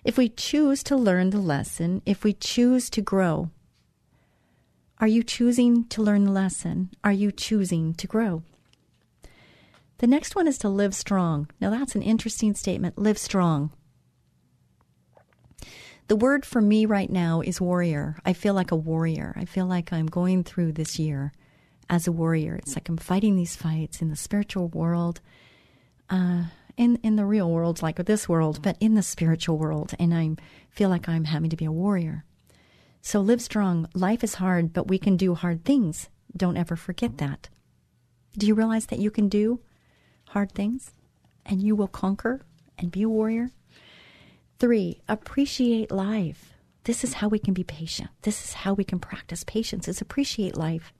[0.04, 3.50] If we choose to learn the lesson, if we choose to grow,
[4.98, 6.90] are you choosing to learn the lesson?
[7.02, 8.42] Are you choosing to grow?
[9.98, 11.48] The next one is to live strong.
[11.60, 12.98] Now, that's an interesting statement.
[12.98, 13.72] Live strong.
[16.06, 18.18] The word for me right now is warrior.
[18.26, 19.32] I feel like a warrior.
[19.36, 21.32] I feel like I'm going through this year
[21.88, 22.56] as a warrior.
[22.56, 25.20] It's like I'm fighting these fights in the spiritual world,
[26.10, 26.44] uh,
[26.76, 30.36] in in the real world, like this world, but in the spiritual world, and I
[30.70, 32.24] feel like I'm having to be a warrior.
[33.00, 33.88] So live strong.
[33.94, 36.08] Life is hard, but we can do hard things.
[36.36, 37.48] Don't ever forget that.
[38.36, 39.60] Do you realize that you can do
[40.28, 40.92] hard things,
[41.46, 42.42] and you will conquer
[42.76, 43.52] and be a warrior?
[44.64, 46.54] Three, appreciate life.
[46.84, 48.08] This is how we can be patient.
[48.22, 50.90] This is how we can practice patience is appreciate life.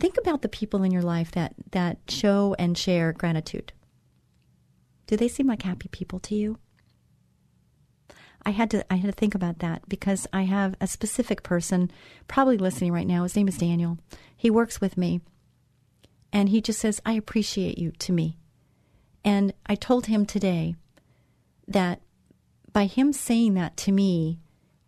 [0.00, 3.72] Think about the people in your life that, that show and share gratitude.
[5.06, 6.58] Do they seem like happy people to you?
[8.44, 11.88] I had to I had to think about that because I have a specific person
[12.26, 13.22] probably listening right now.
[13.22, 13.96] His name is Daniel.
[14.36, 15.20] He works with me.
[16.32, 18.38] And he just says, I appreciate you to me.
[19.24, 20.74] And I told him today
[21.68, 22.00] that
[22.76, 24.38] by him saying that to me,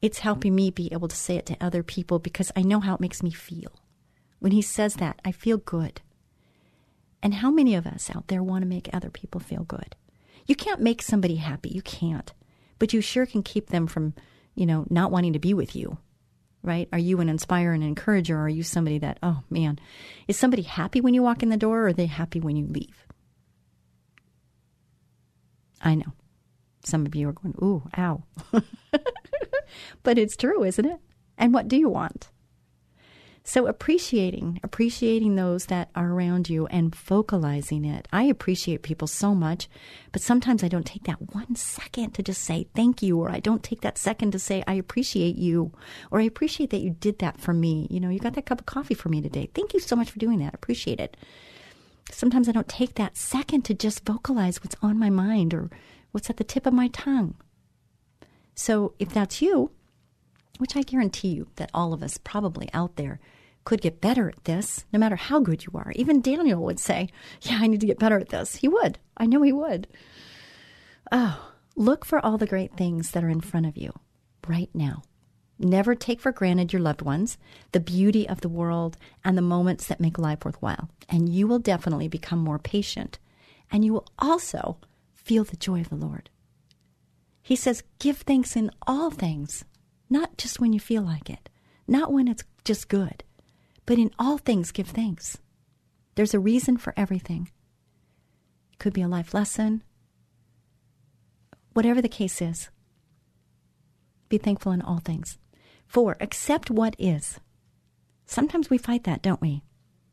[0.03, 2.94] it's helping me be able to say it to other people because I know how
[2.94, 3.72] it makes me feel.
[4.40, 6.03] When he says that, I feel good.
[7.22, 9.96] And how many of us out there want to make other people feel good?
[10.44, 11.70] You can't make somebody happy.
[11.70, 12.31] You can't.
[12.79, 14.12] But you sure can keep them from,
[14.55, 15.96] you know, not wanting to be with you.
[16.62, 16.90] Right?
[16.92, 19.79] Are you an inspire and encourager or are you somebody that, oh man,
[20.27, 22.66] is somebody happy when you walk in the door or are they happy when you
[22.66, 23.07] leave?
[25.81, 26.12] I know.
[26.88, 28.22] Some of you are going, ooh, ow.
[30.03, 31.01] but it's true, isn't it?
[31.37, 32.31] And what do you want?
[33.44, 38.07] So appreciating, appreciating those that are around you and vocalizing it.
[38.12, 39.70] I appreciate people so much,
[40.12, 43.40] but sometimes I don't take that one second to just say thank you, or I
[43.40, 45.72] don't take that second to say I appreciate you,
[46.11, 47.87] or I appreciate that you did that for me.
[47.90, 49.48] You know, you got that cup of coffee for me today.
[49.55, 50.55] Thank you so much for doing that.
[50.55, 51.16] Appreciate it.
[52.11, 55.70] Sometimes I don't take that second to just vocalize what's on my mind or
[56.12, 57.34] what's at the tip of my tongue.
[58.54, 59.70] So if that's you,
[60.58, 63.20] which I guarantee you that all of us probably out there
[63.64, 65.92] could get better at this, no matter how good you are.
[65.94, 67.08] Even Daniel would say,
[67.42, 68.56] Yeah, I need to get better at this.
[68.56, 68.98] He would.
[69.16, 69.86] I know he would.
[71.12, 73.92] Oh, look for all the great things that are in front of you
[74.46, 75.02] right now.
[75.58, 77.36] Never take for granted your loved ones,
[77.72, 80.88] the beauty of the world, and the moments that make life worthwhile.
[81.08, 83.18] And you will definitely become more patient.
[83.70, 84.78] And you will also
[85.28, 86.30] feel the joy of the Lord.
[87.42, 89.66] He says, Give thanks in all things,
[90.08, 91.50] not just when you feel like it,
[91.86, 93.24] not when it's just good,
[93.84, 95.36] but in all things give thanks.
[96.14, 97.50] There's a reason for everything.
[98.72, 99.82] It could be a life lesson,
[101.74, 102.70] whatever the case is.
[104.30, 105.36] Be thankful in all things.
[105.86, 107.38] Four, accept what is.
[108.24, 109.62] Sometimes we fight that, don't we?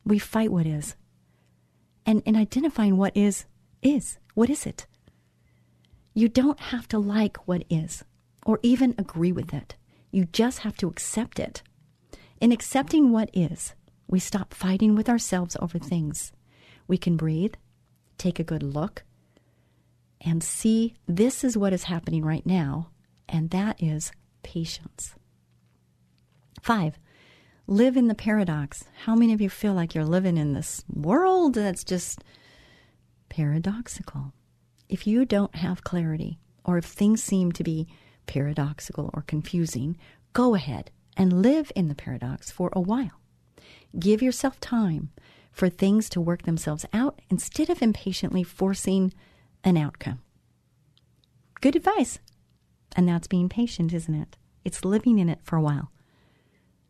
[0.03, 0.97] We fight what is.
[2.05, 3.45] And in identifying what is,
[3.81, 4.17] is.
[4.33, 4.85] What is it?
[6.17, 8.05] You don't have to like what is
[8.45, 9.75] or even agree with it.
[10.11, 11.61] You just have to accept it.
[12.39, 13.73] In accepting what is,
[14.07, 16.31] we stop fighting with ourselves over things.
[16.87, 17.55] We can breathe,
[18.17, 19.03] take a good look,
[20.21, 22.91] and see this is what is happening right now,
[23.27, 25.15] and that is patience.
[26.61, 26.97] Five,
[27.67, 28.85] live in the paradox.
[29.03, 32.23] How many of you feel like you're living in this world that's just
[33.27, 34.31] paradoxical?
[34.89, 37.87] If you don't have clarity, or if things seem to be
[38.27, 39.97] paradoxical or confusing,
[40.33, 43.21] go ahead and live in the paradox for a while.
[43.97, 45.11] Give yourself time
[45.51, 49.13] for things to work themselves out instead of impatiently forcing
[49.63, 50.19] an outcome.
[51.61, 52.19] Good advice.
[52.95, 54.37] And that's being patient, isn't it?
[54.63, 55.91] It's living in it for a while.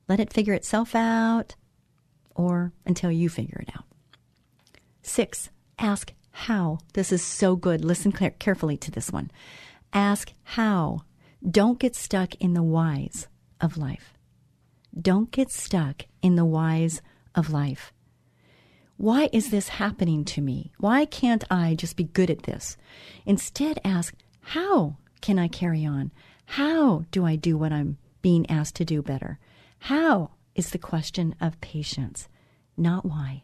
[0.07, 1.55] Let it figure itself out
[2.35, 3.85] or until you figure it out.
[5.01, 6.79] Six, ask how.
[6.93, 7.83] This is so good.
[7.83, 9.31] Listen carefully to this one.
[9.93, 11.01] Ask how.
[11.49, 13.27] Don't get stuck in the whys
[13.61, 14.13] of life.
[14.99, 17.01] Don't get stuck in the whys
[17.33, 17.93] of life.
[18.97, 20.71] Why is this happening to me?
[20.79, 22.77] Why can't I just be good at this?
[23.25, 26.11] Instead, ask, how can I carry on?
[26.45, 29.39] How do I do what I'm being asked to do better?
[29.79, 32.29] How is the question of patience,
[32.77, 33.43] not why.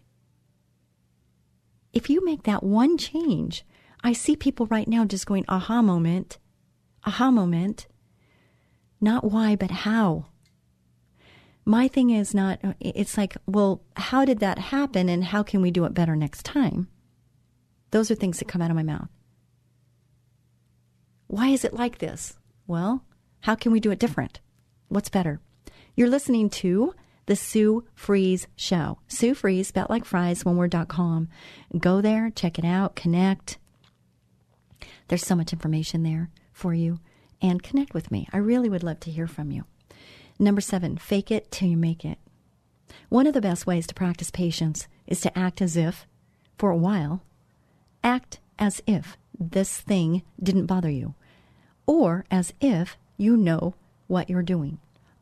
[1.94, 3.66] If you make that one change,
[4.04, 6.38] I see people right now just going, aha moment,
[7.06, 7.88] aha moment,
[9.00, 10.26] not why, but how
[11.66, 15.72] my thing is not, it's like, well, how did that happen and how can we
[15.72, 16.88] do it better next time?
[17.92, 19.10] Those are things that come out of my mouth.
[21.28, 22.38] Why is it like this?
[22.68, 23.06] Well,
[23.42, 24.40] how can we do it different?
[24.88, 25.40] What's better?
[25.96, 26.94] You're listening to
[27.32, 29.00] the Sue Fries Show.
[29.08, 31.30] Sue Fries, spelled like fries, one word.com.
[31.80, 33.58] Go there, check it out, connect.
[35.08, 37.00] There's so much information there for you.
[37.42, 38.28] And connect with me.
[38.34, 39.64] I really would love to hear from you.
[40.40, 42.18] Number seven, fake it till you make it.
[43.08, 46.06] One of the best ways to practice patience is to act as if,
[46.58, 47.24] for a while,
[48.04, 51.16] act as if this thing didn't bother you,
[51.86, 53.74] or as if you know
[54.08, 54.80] what you're doing.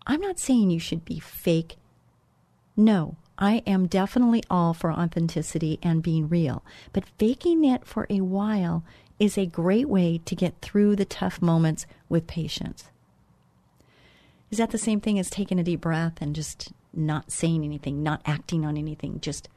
[0.08, 1.76] I'm not saying you should be fake.
[2.80, 6.64] No, I am definitely all for authenticity and being real,
[6.94, 8.86] but faking it for a while
[9.20, 12.90] is a great way to get through the tough moments with patience.
[14.50, 18.02] Is that the same thing as taking a deep breath and just not saying anything,
[18.02, 19.20] not acting on anything?
[19.20, 19.50] Just,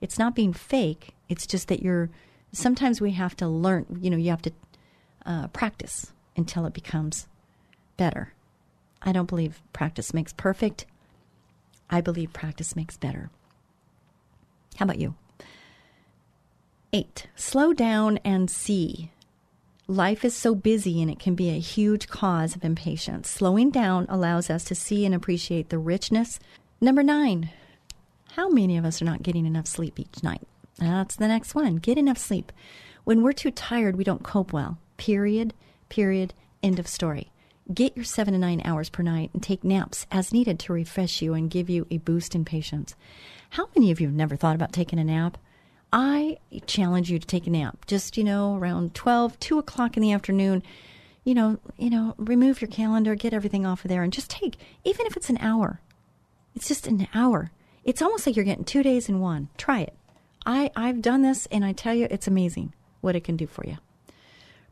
[0.00, 1.14] it's not being fake.
[1.28, 2.08] It's just that you're,
[2.50, 4.52] sometimes we have to learn, you know, you have to
[5.26, 7.28] uh, practice until it becomes
[7.98, 8.32] better.
[9.02, 10.86] I don't believe practice makes perfect.
[11.90, 13.30] I believe practice makes better.
[14.76, 15.14] How about you?
[16.92, 19.10] Eight, slow down and see.
[19.86, 23.28] Life is so busy and it can be a huge cause of impatience.
[23.28, 26.38] Slowing down allows us to see and appreciate the richness.
[26.80, 27.50] Number nine,
[28.32, 30.46] how many of us are not getting enough sleep each night?
[30.78, 31.76] That's the next one.
[31.76, 32.52] Get enough sleep.
[33.04, 34.78] When we're too tired, we don't cope well.
[34.96, 35.54] Period,
[35.88, 36.32] period,
[36.62, 37.32] end of story.
[37.72, 41.22] Get your seven to nine hours per night and take naps as needed to refresh
[41.22, 42.96] you and give you a boost in patience.
[43.50, 45.38] How many of you have never thought about taking a nap?
[45.92, 47.86] I challenge you to take a nap.
[47.86, 50.64] Just, you know, around 12, 2 o'clock in the afternoon,
[51.22, 54.56] you know, you know, remove your calendar, get everything off of there, and just take,
[54.82, 55.80] even if it's an hour.
[56.56, 57.52] It's just an hour.
[57.84, 59.48] It's almost like you're getting two days in one.
[59.56, 59.94] Try it.
[60.44, 63.64] I, I've done this, and I tell you, it's amazing what it can do for
[63.64, 63.76] you.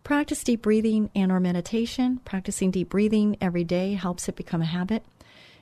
[0.09, 2.23] Practice deep breathing and or meditation.
[2.25, 5.05] Practicing deep breathing every day helps it become a habit.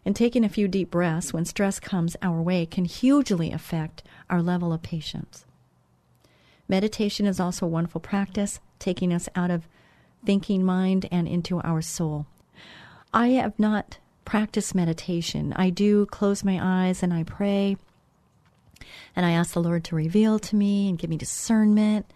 [0.04, 4.40] And taking a few deep breaths when stress comes our way can hugely affect our
[4.40, 5.46] level of patience.
[6.68, 9.66] Meditation is also a wonderful practice, taking us out of
[10.24, 12.26] thinking mind and into our soul.
[13.12, 15.54] I have not practiced meditation.
[15.56, 17.78] I do close my eyes and I pray,
[19.16, 22.06] and I ask the Lord to reveal to me and give me discernment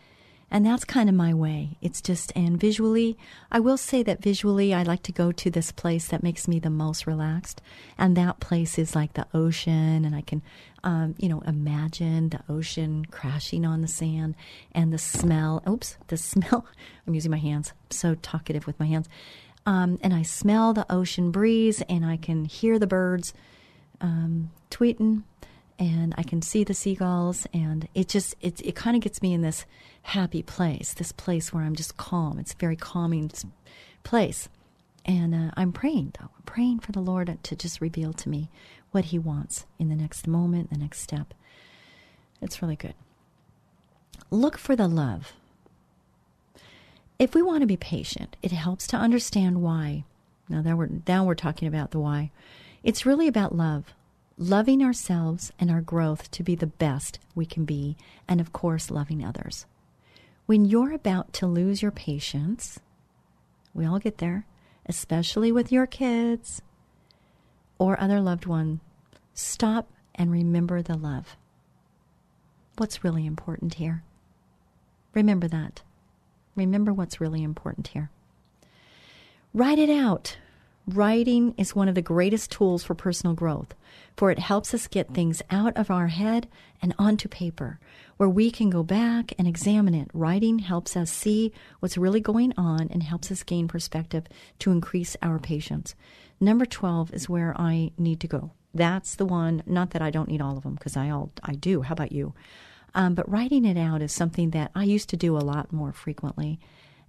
[0.50, 1.76] and that's kind of my way.
[1.80, 3.16] It's just, and visually,
[3.52, 6.58] I will say that visually, I like to go to this place that makes me
[6.58, 7.62] the most relaxed.
[7.96, 10.42] And that place is like the ocean, and I can,
[10.82, 14.34] um, you know, imagine the ocean crashing on the sand
[14.72, 15.62] and the smell.
[15.68, 16.66] Oops, the smell.
[17.06, 17.72] I'm using my hands.
[17.72, 19.08] I'm so talkative with my hands.
[19.66, 23.34] Um, and I smell the ocean breeze, and I can hear the birds
[24.00, 25.22] um, tweeting
[25.80, 29.32] and I can see the seagulls, and it just it it kind of gets me
[29.32, 29.64] in this
[30.02, 32.38] happy place, this place where I'm just calm.
[32.38, 33.32] It's a very calming
[34.04, 34.50] place,
[35.06, 36.28] and uh, I'm praying though.
[36.36, 38.50] I'm praying for the Lord to just reveal to me
[38.90, 41.32] what He wants in the next moment, the next step.
[42.42, 42.94] It's really good.
[44.30, 45.32] Look for the love.
[47.18, 50.04] If we want to be patient, it helps to understand why.
[50.48, 52.30] Now, that we're, now we're talking about the why.
[52.82, 53.92] It's really about love
[54.40, 57.94] loving ourselves and our growth to be the best we can be,
[58.26, 59.66] and of course, loving others.
[60.46, 62.80] When you're about to lose your patience,
[63.74, 64.46] we all get there,
[64.86, 66.62] especially with your kids
[67.78, 68.80] or other loved one,
[69.34, 71.36] stop and remember the love.
[72.78, 74.02] What's really important here?
[75.12, 75.82] Remember that.
[76.56, 78.10] Remember what's really important here.
[79.52, 80.38] Write it out.
[80.86, 83.74] Writing is one of the greatest tools for personal growth,
[84.16, 86.48] for it helps us get things out of our head
[86.82, 87.78] and onto paper,
[88.16, 90.10] where we can go back and examine it.
[90.14, 94.24] Writing helps us see what's really going on and helps us gain perspective
[94.58, 95.94] to increase our patience.
[96.40, 98.52] Number 12 is where I need to go.
[98.72, 101.54] That's the one, not that I don't need all of them, because I, all, I
[101.54, 101.82] do.
[101.82, 102.34] How about you?
[102.94, 105.92] Um, but writing it out is something that I used to do a lot more
[105.92, 106.58] frequently.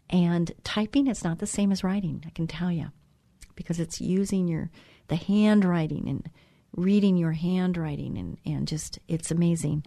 [0.09, 2.91] And typing is not the same as writing, I can tell you,
[3.61, 4.69] because it's using your
[5.07, 6.29] the handwriting and
[6.75, 9.85] reading your handwriting and, and just it's amazing.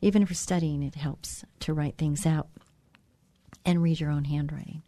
[0.00, 2.48] Even for studying, it helps to write things out
[3.64, 4.82] and read your own handwriting.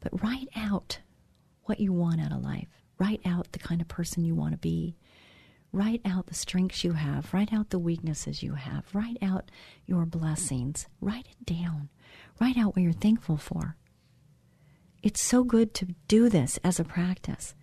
[0.00, 0.98] But write out
[1.64, 2.68] what you want out of life.
[2.98, 4.96] Write out the kind of person you want to be.
[5.72, 7.32] Write out the strengths you have.
[7.32, 8.84] Write out the weaknesses you have.
[8.94, 9.50] Write out
[9.86, 10.86] your blessings.
[11.00, 11.88] Write it down.
[12.40, 13.76] Write out what you're thankful for.
[15.02, 17.54] It's so good to do this as a practice.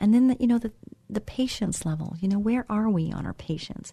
[0.00, 0.72] And then, the, you know, the,
[1.08, 3.92] the patience level, you know, where are we on our patience?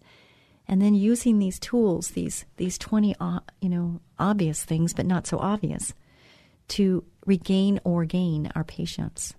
[0.67, 5.27] And then using these tools, these, these 20, uh, you know, obvious things, but not
[5.27, 5.93] so obvious,
[6.69, 9.33] to regain or gain our patience.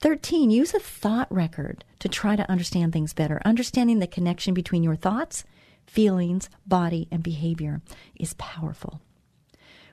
[0.00, 3.40] 13, use a thought record to try to understand things better.
[3.44, 5.44] Understanding the connection between your thoughts,
[5.86, 7.80] feelings, body, and behavior
[8.14, 9.00] is powerful.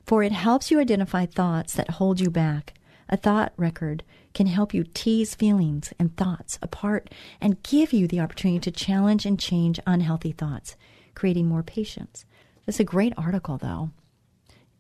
[0.06, 2.76] For it helps you identify thoughts that hold you back.
[3.10, 4.03] A thought record
[4.34, 7.10] can help you tease feelings and thoughts apart
[7.41, 10.76] and give you the opportunity to challenge and change unhealthy thoughts,
[11.16, 12.26] creating more patience.
[12.66, 13.91] This is a great article, though.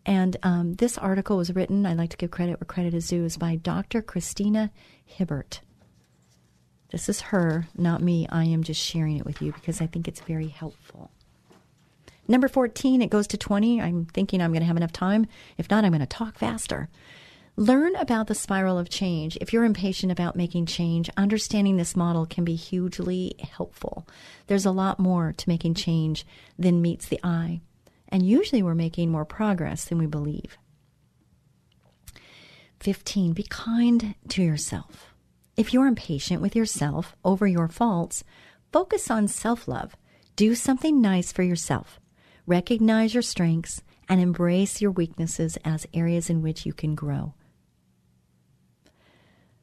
[0.05, 3.25] And um, this article was written, I like to give credit where credit is due,
[3.25, 4.01] is by Dr.
[4.03, 4.71] Christina
[5.03, 5.61] Hibbert.
[6.91, 8.27] This is her, not me.
[8.29, 11.09] I am just sharing it with you because I think it's very helpful.
[12.27, 13.81] Number 14, it goes to 20.
[13.81, 15.27] I'm thinking I'm going to have enough time.
[15.57, 16.89] If not, I'm going to talk faster.
[17.57, 19.37] Learn about the spiral of change.
[19.39, 24.07] If you're impatient about making change, understanding this model can be hugely helpful.
[24.47, 26.25] There's a lot more to making change
[26.59, 27.61] than meets the eye.
[28.09, 30.57] And usually we're making more progress than we believe.
[32.81, 33.33] 15.
[33.33, 35.13] Be kind to yourself.
[35.55, 38.23] If you're impatient with yourself over your faults,
[38.73, 39.95] focus on self love.
[40.35, 42.01] Do something nice for yourself.
[42.47, 47.33] Recognize your strengths and embrace your weaknesses as areas in which you can grow.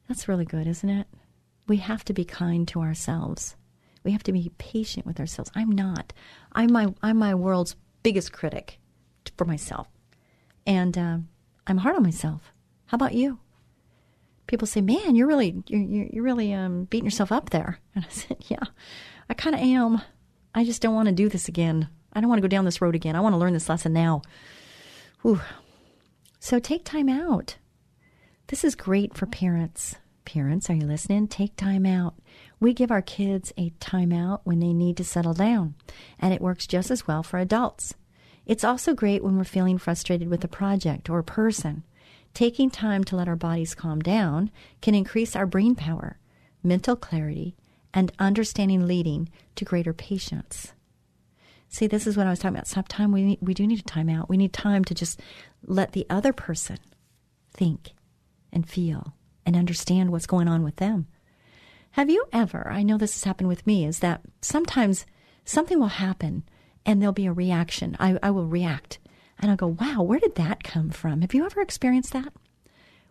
[0.08, 1.06] That's really good, isn't it?
[1.68, 3.56] We have to be kind to ourselves.
[4.04, 5.50] We have to be patient with ourselves.
[5.54, 6.12] I'm not.
[6.52, 8.78] I'm my I'm my world's biggest critic
[9.36, 9.88] for myself,
[10.66, 11.18] and uh,
[11.66, 12.52] I'm hard on myself.
[12.86, 13.38] How about you?
[14.48, 18.08] People say, "Man, you're really you're you're really um, beating yourself up there." And I
[18.08, 18.64] said, "Yeah,
[19.30, 20.02] I kind of am.
[20.54, 21.88] I just don't want to do this again.
[22.12, 23.16] I don't want to go down this road again.
[23.16, 24.22] I want to learn this lesson now."
[25.22, 25.40] Whew.
[26.40, 27.56] So take time out.
[28.48, 29.96] This is great for parents.
[30.24, 31.26] Parents, are you listening?
[31.28, 32.14] Take time out.
[32.60, 35.74] We give our kids a time out when they need to settle down,
[36.18, 37.94] and it works just as well for adults.
[38.46, 41.84] It's also great when we're feeling frustrated with a project or a person.
[42.34, 44.50] Taking time to let our bodies calm down
[44.80, 46.18] can increase our brain power,
[46.62, 47.56] mental clarity,
[47.92, 50.72] and understanding leading to greater patience.
[51.72, 52.66] See, this is what I was talking about.
[52.66, 54.28] Sometimes we need, we do need a time out.
[54.28, 55.18] We need time to just
[55.66, 56.76] let the other person
[57.50, 57.92] think
[58.52, 59.14] and feel
[59.46, 61.06] and understand what's going on with them.
[61.92, 65.06] Have you ever, I know this has happened with me, is that sometimes
[65.46, 66.42] something will happen
[66.84, 67.96] and there'll be a reaction.
[67.98, 68.98] I, I will react
[69.38, 71.22] and I'll go, wow, where did that come from?
[71.22, 72.34] Have you ever experienced that?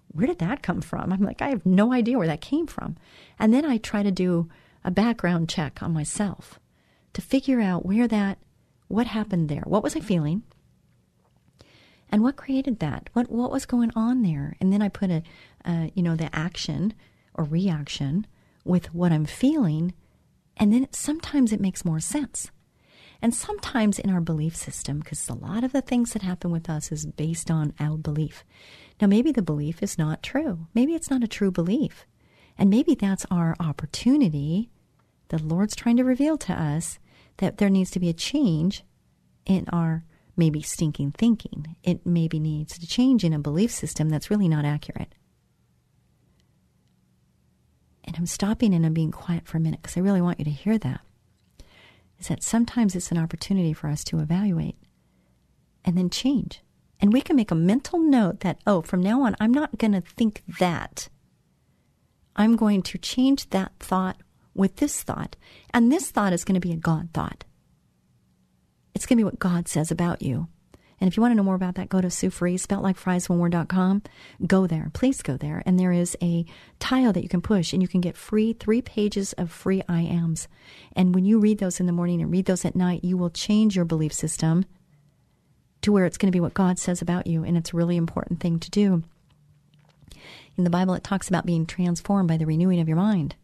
[0.10, 1.12] Where did that come from?
[1.12, 2.96] I'm like, I have no idea where that came from.
[3.40, 4.50] And then I try to do
[4.84, 6.60] a background check on myself
[7.14, 8.38] to figure out where that,
[8.92, 9.64] what happened there.
[9.66, 10.44] What was I feeling?
[12.10, 13.10] And what created that?
[13.14, 14.56] What what was going on there?
[14.60, 15.24] And then I put a,
[15.64, 16.94] uh, you know, the action
[17.34, 18.28] or reaction
[18.66, 19.94] with what I'm feeling,
[20.58, 22.52] and then sometimes it makes more sense.
[23.22, 26.70] And sometimes in our belief system, because a lot of the things that happen with
[26.70, 28.44] us is based on our belief.
[29.00, 30.68] Now, maybe the belief is not true.
[30.74, 32.06] Maybe it's not a true belief.
[32.58, 34.72] And maybe that's our opportunity.
[35.30, 36.98] The Lord's trying to reveal to us
[37.42, 38.84] that there needs to be a change
[39.48, 40.06] in our
[40.38, 41.76] maybe stinking thinking.
[41.84, 45.16] It maybe needs to change in a belief system that's really not accurate.
[48.04, 50.46] And I'm stopping and I'm being quiet for a minute because I really want you
[50.46, 51.02] to hear that.
[52.20, 54.78] Is that sometimes it's an opportunity for us to evaluate
[55.84, 56.62] and then change.
[57.00, 59.94] And we can make a mental note that, oh, from now on, I'm not going
[59.94, 61.10] to think that.
[62.36, 64.18] I'm going to change that thought
[64.54, 65.36] with this thought.
[65.74, 67.44] And this thought is going to be a God thought.
[68.94, 70.48] It's going to be what God says about you.
[71.02, 72.96] And if you want to know more about that, go to Sue Fries, spelled like
[72.96, 74.04] fries, one word.com.
[74.46, 74.92] Go there.
[74.94, 75.64] Please go there.
[75.66, 76.46] And there is a
[76.80, 80.02] tile that you can push, and you can get free three pages of free I
[80.02, 80.48] ams.
[80.96, 83.32] And when you read those in the morning and read those at night, you will
[83.32, 84.66] change your belief system
[85.82, 87.44] to where it's going to be what God says about you.
[87.44, 89.04] And it's a really important thing to do.
[90.56, 93.36] In the Bible, it talks about being transformed by the renewing of your mind.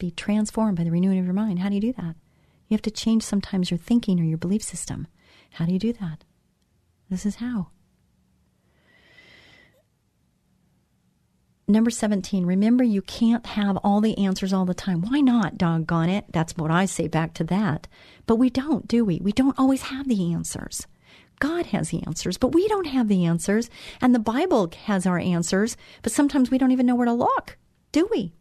[0.00, 1.58] Be transformed by the renewing of your mind.
[1.58, 2.16] How do you do that?
[2.66, 5.06] You have to change sometimes your thinking or your belief system.
[5.52, 6.24] How do you do that?
[7.10, 7.68] This is how.
[11.68, 15.02] Number 17, remember you can't have all the answers all the time.
[15.02, 16.24] Why not, doggone it?
[16.30, 17.86] That's what I say back to that.
[18.26, 19.20] But we don't, do we?
[19.22, 20.86] We don't always have the answers.
[21.40, 23.68] God has the answers, but we don't have the answers.
[24.00, 27.58] And the Bible has our answers, but sometimes we don't even know where to look,
[27.92, 28.32] do we?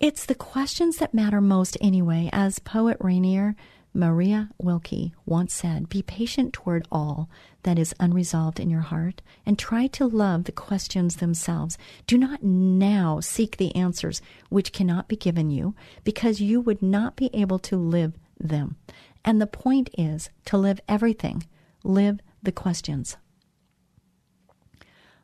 [0.00, 2.30] It's the questions that matter most anyway.
[2.32, 3.56] As poet Rainer
[3.92, 7.28] Maria Rilke once said, Be patient toward all
[7.64, 11.76] that is unresolved in your heart and try to love the questions themselves.
[12.06, 15.74] Do not now seek the answers which cannot be given you
[16.04, 18.76] because you would not be able to live them.
[19.24, 21.44] And the point is to live everything,
[21.82, 23.16] live the questions.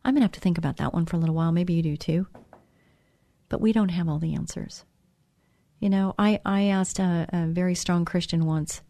[0.04, 1.52] I'm going to have to think about that one for a little while.
[1.52, 2.26] Maybe you do too.
[3.48, 4.84] But we don't have all the answers.
[5.80, 8.80] You know, I, I asked a, a very strong Christian once,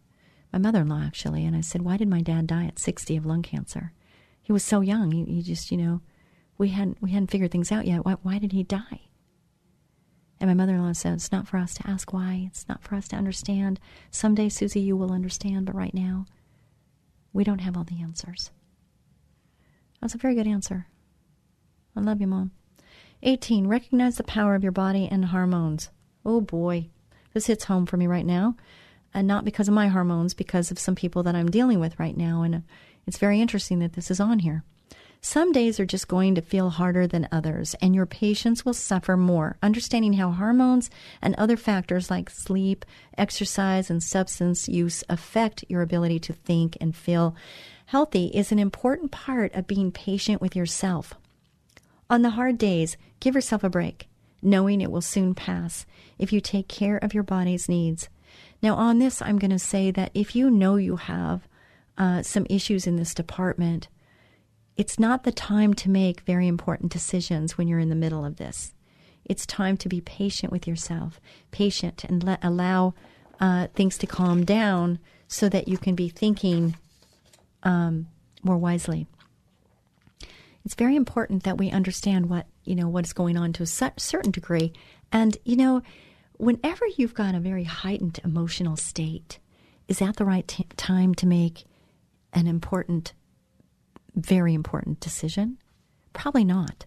[0.52, 3.16] my mother in law actually, and I said, Why did my dad die at 60
[3.16, 3.92] of lung cancer?
[4.40, 5.10] He was so young.
[5.10, 6.00] He, he just, you know,
[6.58, 8.04] we hadn't, we hadn't figured things out yet.
[8.04, 9.08] Why, why did he die?
[10.38, 12.44] And my mother in law said, It's not for us to ask why.
[12.46, 13.80] It's not for us to understand.
[14.10, 16.26] Someday, Susie, you will understand, but right now,
[17.32, 18.50] we don't have all the answers.
[20.00, 20.86] That's a very good answer.
[21.96, 22.52] I love you, Mom.
[23.24, 23.66] 18.
[23.66, 25.88] Recognize the power of your body and hormones.
[26.24, 26.88] Oh boy,
[27.32, 28.56] this hits home for me right now.
[29.12, 32.16] And not because of my hormones, because of some people that I'm dealing with right
[32.16, 32.42] now.
[32.42, 32.58] And uh,
[33.06, 34.64] it's very interesting that this is on here.
[35.20, 39.16] Some days are just going to feel harder than others, and your patients will suffer
[39.16, 39.56] more.
[39.62, 40.90] Understanding how hormones
[41.22, 42.84] and other factors like sleep,
[43.16, 47.34] exercise, and substance use affect your ability to think and feel
[47.86, 51.14] healthy is an important part of being patient with yourself.
[52.10, 54.08] On the hard days, give yourself a break
[54.44, 55.86] knowing it will soon pass
[56.18, 58.08] if you take care of your body's needs.
[58.62, 61.48] Now, on this, I'm going to say that if you know you have
[61.96, 63.88] uh, some issues in this department,
[64.76, 68.36] it's not the time to make very important decisions when you're in the middle of
[68.36, 68.74] this.
[69.24, 72.94] It's time to be patient with yourself, patient, and let allow
[73.40, 76.76] uh, things to calm down so that you can be thinking
[77.62, 78.08] um,
[78.42, 79.06] more wisely
[80.64, 83.66] it's very important that we understand what you know what is going on to a
[83.66, 84.72] certain degree.
[85.12, 85.82] And you know
[86.36, 89.38] whenever you've got a very heightened emotional state
[89.86, 91.64] is that the right t- time to make
[92.32, 93.12] an important
[94.16, 95.58] very important decision?
[96.12, 96.86] Probably not.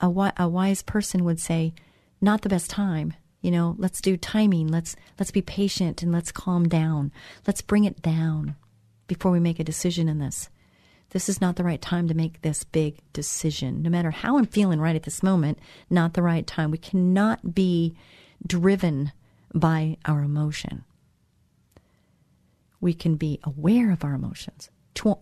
[0.00, 1.74] A, wi- a wise person would say
[2.20, 3.12] not the best time.
[3.42, 4.68] You know let's do timing.
[4.68, 7.12] Let's let's be patient and let's calm down.
[7.46, 8.56] Let's bring it down
[9.08, 10.48] before we make a decision in this
[11.10, 13.82] this is not the right time to make this big decision.
[13.82, 16.70] No matter how I'm feeling right at this moment, not the right time.
[16.70, 17.94] We cannot be
[18.46, 19.12] driven
[19.54, 20.84] by our emotion.
[22.80, 24.70] We can be aware of our emotions.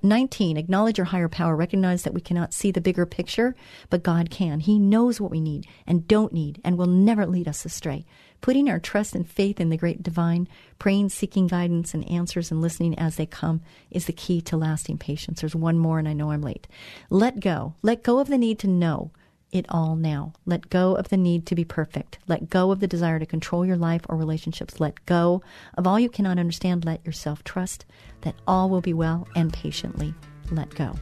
[0.03, 1.57] 19, acknowledge your higher power.
[1.57, 3.55] Recognize that we cannot see the bigger picture,
[3.91, 4.61] but God can.
[4.61, 8.05] He knows what we need and don't need and will never lead us astray.
[8.45, 12.61] Putting our trust and faith in the great divine, praying, seeking guidance and answers and
[12.61, 15.41] listening as they come is the key to lasting patience.
[15.41, 16.69] There's one more, and I know I'm late.
[17.09, 17.73] Let go.
[17.81, 19.13] Let go of the need to know
[19.51, 20.35] it all now.
[20.45, 22.19] Let go of the need to be perfect.
[22.29, 24.79] Let go of the desire to control your life or relationships.
[24.79, 25.41] Let go
[25.79, 26.85] of all you cannot understand.
[26.85, 27.87] Let yourself trust
[28.21, 30.13] that all will be well and patiently
[30.51, 30.95] let go.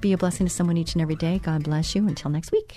[0.00, 1.40] Be a blessing to someone each and every day.
[1.40, 2.06] God bless you.
[2.06, 2.76] Until next week.